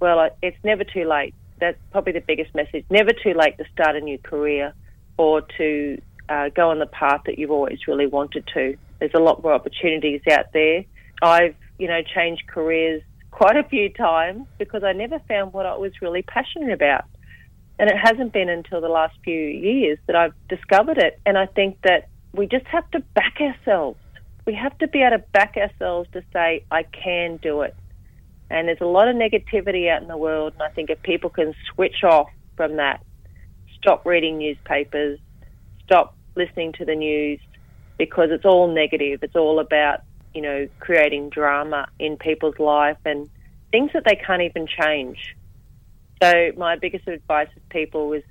Well, 0.00 0.30
it's 0.42 0.56
never 0.64 0.84
too 0.84 1.04
late. 1.04 1.34
That's 1.60 1.78
probably 1.92 2.12
the 2.12 2.20
biggest 2.20 2.54
message. 2.54 2.84
Never 2.90 3.12
too 3.12 3.34
late 3.34 3.56
to 3.58 3.64
start 3.72 3.96
a 3.96 4.00
new 4.00 4.18
career 4.18 4.74
or 5.16 5.42
to 5.58 6.00
uh, 6.28 6.48
go 6.50 6.70
on 6.70 6.78
the 6.78 6.86
path 6.86 7.22
that 7.26 7.38
you've 7.38 7.50
always 7.50 7.86
really 7.86 8.06
wanted 8.06 8.46
to. 8.54 8.76
There's 8.98 9.14
a 9.14 9.20
lot 9.20 9.42
more 9.42 9.52
opportunities 9.52 10.22
out 10.30 10.52
there. 10.52 10.84
I've, 11.22 11.54
you 11.78 11.88
know, 11.88 12.02
changed 12.02 12.46
careers 12.46 13.02
quite 13.30 13.56
a 13.56 13.64
few 13.64 13.88
times 13.88 14.46
because 14.58 14.84
I 14.84 14.92
never 14.92 15.18
found 15.20 15.52
what 15.52 15.66
I 15.66 15.76
was 15.76 15.92
really 16.00 16.22
passionate 16.22 16.72
about. 16.72 17.04
And 17.78 17.90
it 17.90 17.96
hasn't 17.96 18.32
been 18.32 18.48
until 18.48 18.80
the 18.80 18.88
last 18.88 19.16
few 19.24 19.40
years 19.40 19.98
that 20.06 20.16
I've 20.16 20.34
discovered 20.48 20.98
it. 20.98 21.20
And 21.26 21.36
I 21.36 21.46
think 21.46 21.78
that 21.82 22.08
we 22.32 22.46
just 22.46 22.66
have 22.66 22.88
to 22.92 23.00
back 23.00 23.38
ourselves 23.40 23.98
we 24.46 24.54
have 24.54 24.76
to 24.78 24.88
be 24.88 25.02
able 25.02 25.18
to 25.18 25.24
back 25.32 25.56
ourselves 25.56 26.08
to 26.12 26.22
say, 26.32 26.64
I 26.70 26.82
can 26.82 27.38
do 27.38 27.62
it. 27.62 27.74
And 28.50 28.68
there's 28.68 28.80
a 28.80 28.86
lot 28.86 29.08
of 29.08 29.16
negativity 29.16 29.90
out 29.90 30.02
in 30.02 30.08
the 30.08 30.16
world, 30.16 30.52
and 30.52 30.62
I 30.62 30.68
think 30.68 30.90
if 30.90 31.02
people 31.02 31.30
can 31.30 31.54
switch 31.72 32.04
off 32.04 32.28
from 32.56 32.76
that, 32.76 33.02
stop 33.78 34.04
reading 34.04 34.38
newspapers, 34.38 35.18
stop 35.84 36.14
listening 36.36 36.72
to 36.74 36.84
the 36.84 36.94
news, 36.94 37.40
because 37.98 38.30
it's 38.30 38.44
all 38.44 38.72
negative. 38.72 39.22
It's 39.22 39.36
all 39.36 39.60
about, 39.60 40.00
you 40.34 40.42
know, 40.42 40.68
creating 40.80 41.30
drama 41.30 41.86
in 41.98 42.16
people's 42.16 42.58
life 42.58 42.98
and 43.04 43.30
things 43.70 43.92
that 43.94 44.04
they 44.04 44.16
can't 44.16 44.42
even 44.42 44.66
change. 44.66 45.36
So 46.22 46.50
my 46.56 46.76
biggest 46.76 47.08
advice 47.08 47.48
to 47.54 47.60
people 47.70 48.12
is 48.12 48.22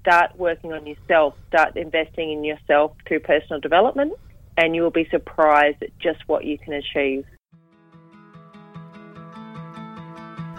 start 0.00 0.36
working 0.36 0.72
on 0.72 0.86
yourself, 0.86 1.34
start 1.48 1.76
investing 1.76 2.32
in 2.32 2.44
yourself 2.44 2.92
through 3.06 3.20
personal 3.20 3.60
development 3.60 4.14
and 4.56 4.74
you 4.74 4.82
will 4.82 4.90
be 4.90 5.08
surprised 5.10 5.82
at 5.82 5.96
just 5.98 6.20
what 6.26 6.44
you 6.44 6.58
can 6.58 6.74
achieve. 6.74 7.24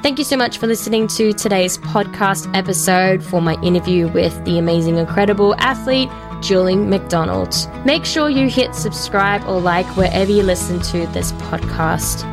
Thank 0.01 0.17
you 0.17 0.25
so 0.25 0.35
much 0.35 0.57
for 0.57 0.67
listening 0.67 1.07
to 1.07 1.31
today's 1.31 1.77
podcast 1.77 2.53
episode 2.53 3.23
for 3.23 3.41
my 3.41 3.53
interview 3.61 4.09
with 4.09 4.43
the 4.43 4.59
amazing, 4.59 4.97
incredible 4.97 5.55
athlete, 5.59 6.09
Julie 6.41 6.75
McDonald. 6.75 7.55
Make 7.85 8.03
sure 8.03 8.29
you 8.29 8.49
hit 8.49 8.75
subscribe 8.75 9.47
or 9.47 9.61
like 9.61 9.85
wherever 9.95 10.29
you 10.29 10.43
listen 10.43 10.81
to 10.81 11.07
this 11.13 11.31
podcast. 11.33 12.32